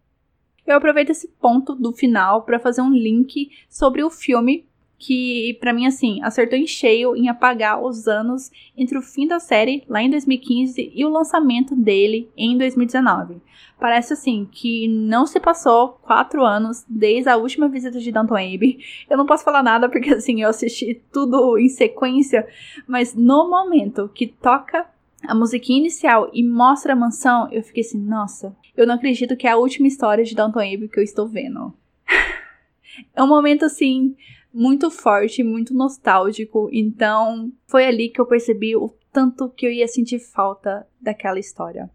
Eu 0.67 0.77
aproveito 0.77 1.11
esse 1.11 1.29
ponto 1.29 1.75
do 1.75 1.93
final 1.93 2.43
para 2.43 2.59
fazer 2.59 2.81
um 2.81 2.91
link 2.91 3.51
sobre 3.69 4.03
o 4.03 4.11
filme 4.11 4.67
que 5.07 5.59
para 5.61 5.75
mim 5.75 5.87
assim 5.87 6.23
acertou 6.23 6.59
em 6.59 6.67
cheio 6.67 7.15
em 7.15 7.29
apagar 7.29 7.79
os 7.79 8.09
anos 8.09 8.51
entre 8.75 8.97
o 8.97 9.03
fim 9.03 9.27
da 9.27 9.39
série 9.39 9.85
lá 9.87 10.03
em 10.03 10.09
2015 10.09 10.93
e 10.95 11.05
o 11.05 11.11
lançamento 11.11 11.77
dele 11.77 12.31
em 12.35 12.57
2019. 12.57 13.37
Parece 13.79 14.15
assim 14.15 14.49
que 14.51 14.89
não 14.89 15.27
se 15.27 15.39
passou 15.39 16.01
quatro 16.01 16.43
anos 16.43 16.87
desde 16.89 17.29
a 17.29 17.37
última 17.37 17.69
visita 17.69 18.01
de 18.01 18.11
Downton 18.11 18.37
Abbey. 18.37 18.79
Eu 19.11 19.19
não 19.19 19.27
posso 19.27 19.45
falar 19.45 19.63
nada 19.63 19.91
porque 19.91 20.09
assim 20.09 20.41
eu 20.41 20.49
assisti 20.49 21.03
tudo 21.13 21.59
em 21.59 21.69
sequência, 21.69 22.49
mas 22.87 23.15
no 23.15 23.51
momento 23.51 24.11
que 24.15 24.27
toca 24.27 24.87
a 25.29 25.35
musiquinha 25.35 25.81
inicial 25.81 26.31
e 26.33 26.43
mostra 26.43 26.95
a 26.95 26.97
mansão, 26.97 27.47
eu 27.53 27.63
fiquei 27.63 27.83
assim, 27.83 28.01
nossa, 28.01 28.57
eu 28.75 28.87
não 28.87 28.95
acredito 28.95 29.37
que 29.37 29.47
é 29.47 29.51
a 29.51 29.59
última 29.59 29.87
história 29.87 30.25
de 30.25 30.35
Downton 30.35 30.61
Abbey 30.61 30.89
que 30.89 30.99
eu 30.99 31.05
estou 31.05 31.29
vendo. 31.29 31.75
é 33.15 33.23
um 33.23 33.29
momento 33.29 33.67
assim 33.67 34.17
muito 34.55 34.91
forte, 34.91 35.43
muito 35.43 35.75
nostálgico. 35.75 36.71
Então, 36.73 37.53
foi 37.67 37.85
ali 37.85 38.09
que 38.09 38.21
eu 38.21 38.27
percebi 38.27 38.77
o 38.77 38.89
tanto 39.13 39.49
que 39.51 39.67
eu 39.67 39.73
ia 39.73 39.89
sentir 39.89 40.21
falta 40.21 40.87
daquela 41.01 41.39
história. 41.39 41.91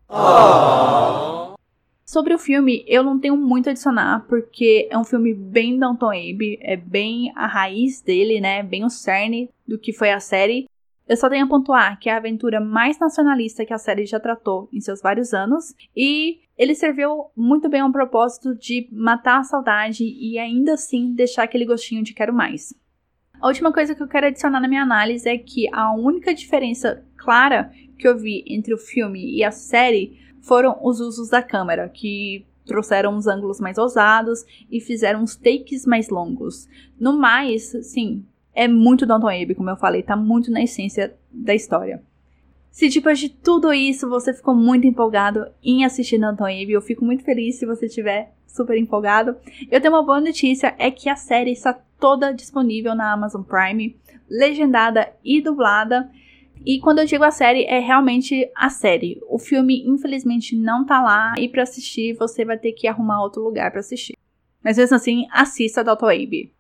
Sobre 2.06 2.34
o 2.34 2.40
filme, 2.40 2.84
eu 2.88 3.04
não 3.04 3.20
tenho 3.20 3.38
muito 3.38 3.68
a 3.68 3.72
adicionar, 3.72 4.26
porque 4.28 4.88
é 4.90 4.98
um 4.98 5.04
filme 5.04 5.34
bem 5.34 5.78
Downton 5.78 6.10
Abbey, 6.10 6.58
é 6.62 6.76
bem 6.76 7.32
a 7.36 7.46
raiz 7.46 8.02
dele, 8.02 8.42
né? 8.42 8.64
Bem 8.64 8.84
o 8.84 8.90
cerne 8.90 9.50
do 9.68 9.78
que 9.78 9.94
foi 9.94 10.12
a 10.12 10.20
série. 10.20 10.68
Eu 11.10 11.18
só 11.18 11.28
tenho 11.28 11.44
a 11.44 11.50
pontuar 11.50 12.00
que 12.00 12.08
é 12.08 12.14
a 12.14 12.18
aventura 12.18 12.62
mais 12.62 13.00
nacionalista 13.00 13.66
que 13.66 13.74
a 13.74 13.80
série 13.80 14.06
já 14.06 14.20
tratou 14.20 14.70
em 14.72 14.80
seus 14.80 15.02
vários 15.02 15.34
anos 15.34 15.74
e 15.98 16.42
ele 16.56 16.76
serviu 16.76 17.32
muito 17.36 17.68
bem 17.68 17.82
ao 17.82 17.92
propósito 17.92 18.54
de 18.54 18.88
matar 18.92 19.40
a 19.40 19.44
saudade 19.44 20.04
e 20.04 20.38
ainda 20.38 20.74
assim 20.74 21.12
deixar 21.16 21.44
aquele 21.44 21.66
gostinho 21.66 22.04
de 22.04 22.14
quero 22.14 22.32
mais. 22.32 22.76
A 23.42 23.48
última 23.48 23.74
coisa 23.74 23.96
que 23.96 24.04
eu 24.04 24.08
quero 24.08 24.28
adicionar 24.28 24.60
na 24.60 24.68
minha 24.68 24.84
análise 24.84 25.28
é 25.28 25.36
que 25.36 25.68
a 25.74 25.92
única 25.96 26.32
diferença 26.32 27.04
clara 27.18 27.72
que 27.98 28.08
eu 28.08 28.16
vi 28.16 28.46
entre 28.48 28.72
o 28.72 28.78
filme 28.78 29.36
e 29.36 29.44
a 29.44 29.50
série 29.50 30.20
foram 30.44 30.78
os 30.84 31.00
usos 31.00 31.28
da 31.30 31.42
câmera, 31.42 31.90
que 31.90 32.46
trouxeram 32.68 33.16
uns 33.16 33.26
ângulos 33.26 33.60
mais 33.60 33.80
ousados 33.80 34.46
e 34.72 34.80
fizeram 34.80 35.24
uns 35.24 35.36
takes 35.36 35.88
mais 35.88 36.10
longos. 36.10 36.68
No 37.00 37.18
mais, 37.18 37.72
sim, 37.82 38.24
é 38.54 38.68
muito 38.68 39.06
Downton 39.06 39.30
Abbey, 39.30 39.56
como 39.56 39.70
eu 39.70 39.78
falei, 39.78 40.04
tá 40.04 40.16
muito 40.16 40.52
na 40.52 40.62
essência 40.62 41.16
da 41.32 41.54
história. 41.54 42.02
Se 42.72 42.88
depois 42.90 43.20
de 43.20 43.30
tudo 43.30 43.74
isso 43.74 44.10
você 44.10 44.34
ficou 44.34 44.56
muito 44.56 44.86
empolgado 44.86 45.48
em 45.64 45.84
assistir 45.84 46.18
Downton 46.18 46.46
Abbey, 46.46 46.72
eu 46.72 46.82
fico 46.82 47.04
muito 47.04 47.24
feliz 47.24 47.56
se 47.56 47.66
você 47.66 47.88
estiver 47.88 48.34
super 48.48 48.78
empolgado. 48.78 49.36
Eu 49.70 49.82
tenho 49.82 49.94
uma 49.94 50.04
boa 50.04 50.22
notícia, 50.22 50.76
é 50.78 50.92
que 50.92 51.10
a 51.10 51.16
série 51.16 51.52
está 51.52 51.74
toda 52.00 52.34
disponível 52.34 52.96
na 52.96 53.12
Amazon 53.12 53.42
Prime, 53.42 53.96
legendada 54.30 55.12
e 55.24 55.42
dublada. 55.42 56.10
E 56.66 56.80
quando 56.80 57.00
eu 57.00 57.06
digo 57.06 57.24
a 57.24 57.32
série, 57.32 57.64
é 57.64 57.80
realmente 57.80 58.50
a 58.56 58.70
série. 58.70 59.20
O 59.28 59.40
filme, 59.40 59.84
infelizmente, 59.88 60.56
não 60.56 60.86
tá 60.86 61.02
lá 61.02 61.34
e 61.38 61.48
para 61.48 61.64
assistir 61.64 62.16
você 62.18 62.44
vai 62.44 62.58
ter 62.58 62.74
que 62.74 62.88
arrumar 62.88 63.22
outro 63.22 63.44
lugar 63.44 63.72
para 63.72 63.80
assistir. 63.80 64.18
Mas 64.64 64.78
mesmo 64.78 64.96
assim, 64.96 65.26
assista 65.32 65.84
Downton 65.84 66.08
Abbey. 66.08 66.52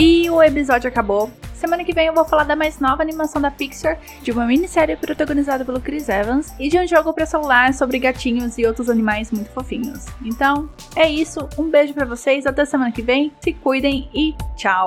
E 0.00 0.30
o 0.30 0.42
episódio 0.42 0.88
acabou. 0.88 1.30
Semana 1.52 1.84
que 1.84 1.92
vem 1.92 2.06
eu 2.06 2.14
vou 2.14 2.24
falar 2.24 2.44
da 2.44 2.56
mais 2.56 2.80
nova 2.80 3.02
animação 3.02 3.42
da 3.42 3.50
Pixar, 3.50 3.98
de 4.22 4.32
uma 4.32 4.46
minissérie 4.46 4.96
protagonizada 4.96 5.62
pelo 5.62 5.78
Chris 5.78 6.08
Evans 6.08 6.54
e 6.58 6.70
de 6.70 6.78
um 6.78 6.86
jogo 6.86 7.12
para 7.12 7.26
celular 7.26 7.74
sobre 7.74 7.98
gatinhos 7.98 8.56
e 8.56 8.64
outros 8.64 8.88
animais 8.88 9.30
muito 9.30 9.50
fofinhos. 9.50 10.06
Então, 10.24 10.70
é 10.96 11.06
isso. 11.06 11.46
Um 11.58 11.68
beijo 11.68 11.92
para 11.92 12.06
vocês, 12.06 12.46
até 12.46 12.64
semana 12.64 12.90
que 12.90 13.02
vem. 13.02 13.30
Se 13.42 13.52
cuidem 13.52 14.08
e 14.14 14.34
tchau. 14.56 14.86